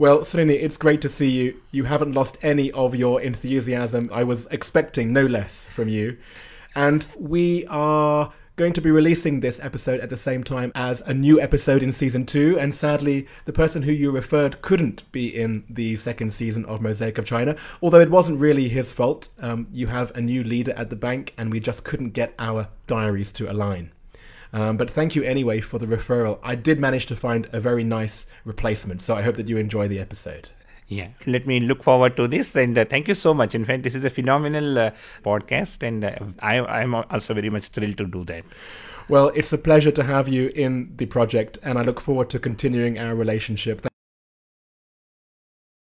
Well, 0.00 0.20
Srini, 0.20 0.62
it's 0.62 0.76
great 0.76 1.00
to 1.00 1.08
see 1.08 1.28
you. 1.28 1.60
You 1.72 1.82
haven't 1.82 2.12
lost 2.12 2.38
any 2.40 2.70
of 2.70 2.94
your 2.94 3.20
enthusiasm. 3.20 4.08
I 4.12 4.22
was 4.22 4.46
expecting 4.52 5.12
no 5.12 5.26
less 5.26 5.64
from 5.64 5.88
you. 5.88 6.18
And 6.76 7.08
we 7.18 7.66
are 7.66 8.32
going 8.54 8.72
to 8.74 8.80
be 8.80 8.92
releasing 8.92 9.40
this 9.40 9.58
episode 9.58 9.98
at 9.98 10.08
the 10.08 10.16
same 10.16 10.44
time 10.44 10.70
as 10.76 11.00
a 11.00 11.14
new 11.14 11.40
episode 11.40 11.82
in 11.82 11.90
season 11.90 12.26
two. 12.26 12.56
And 12.60 12.72
sadly, 12.76 13.26
the 13.44 13.52
person 13.52 13.82
who 13.82 13.90
you 13.90 14.12
referred 14.12 14.62
couldn't 14.62 15.10
be 15.10 15.26
in 15.26 15.64
the 15.68 15.96
second 15.96 16.32
season 16.32 16.64
of 16.66 16.80
Mosaic 16.80 17.18
of 17.18 17.24
China, 17.24 17.56
although 17.82 17.98
it 17.98 18.10
wasn't 18.10 18.40
really 18.40 18.68
his 18.68 18.92
fault. 18.92 19.30
Um, 19.40 19.66
you 19.72 19.88
have 19.88 20.16
a 20.16 20.20
new 20.20 20.44
leader 20.44 20.74
at 20.76 20.90
the 20.90 20.96
bank, 20.96 21.34
and 21.36 21.50
we 21.50 21.58
just 21.58 21.82
couldn't 21.82 22.10
get 22.10 22.34
our 22.38 22.68
diaries 22.86 23.32
to 23.32 23.50
align. 23.50 23.90
Um, 24.52 24.76
but 24.76 24.90
thank 24.90 25.14
you 25.14 25.22
anyway 25.22 25.60
for 25.60 25.78
the 25.78 25.86
referral. 25.86 26.38
I 26.42 26.54
did 26.54 26.78
manage 26.78 27.06
to 27.06 27.16
find 27.16 27.48
a 27.52 27.60
very 27.60 27.84
nice 27.84 28.26
replacement, 28.44 29.02
so 29.02 29.14
I 29.14 29.22
hope 29.22 29.36
that 29.36 29.48
you 29.48 29.56
enjoy 29.58 29.88
the 29.88 30.00
episode. 30.00 30.50
Yeah, 30.88 31.08
let 31.26 31.46
me 31.46 31.60
look 31.60 31.82
forward 31.82 32.16
to 32.16 32.26
this 32.26 32.56
and 32.56 32.78
uh, 32.78 32.84
thank 32.86 33.08
you 33.08 33.14
so 33.14 33.34
much. 33.34 33.54
In 33.54 33.66
fact, 33.66 33.82
this 33.82 33.94
is 33.94 34.04
a 34.04 34.10
phenomenal 34.10 34.78
uh, 34.78 34.90
podcast, 35.22 35.82
and 35.82 36.02
uh, 36.02 36.16
I, 36.40 36.60
I'm 36.60 36.94
also 36.94 37.34
very 37.34 37.50
much 37.50 37.68
thrilled 37.68 37.98
to 37.98 38.06
do 38.06 38.24
that. 38.24 38.44
Well, 39.06 39.30
it's 39.34 39.52
a 39.52 39.58
pleasure 39.58 39.90
to 39.90 40.02
have 40.02 40.28
you 40.28 40.50
in 40.56 40.94
the 40.96 41.06
project, 41.06 41.58
and 41.62 41.78
I 41.78 41.82
look 41.82 42.00
forward 42.00 42.30
to 42.30 42.38
continuing 42.38 42.98
our 42.98 43.14
relationship. 43.14 43.86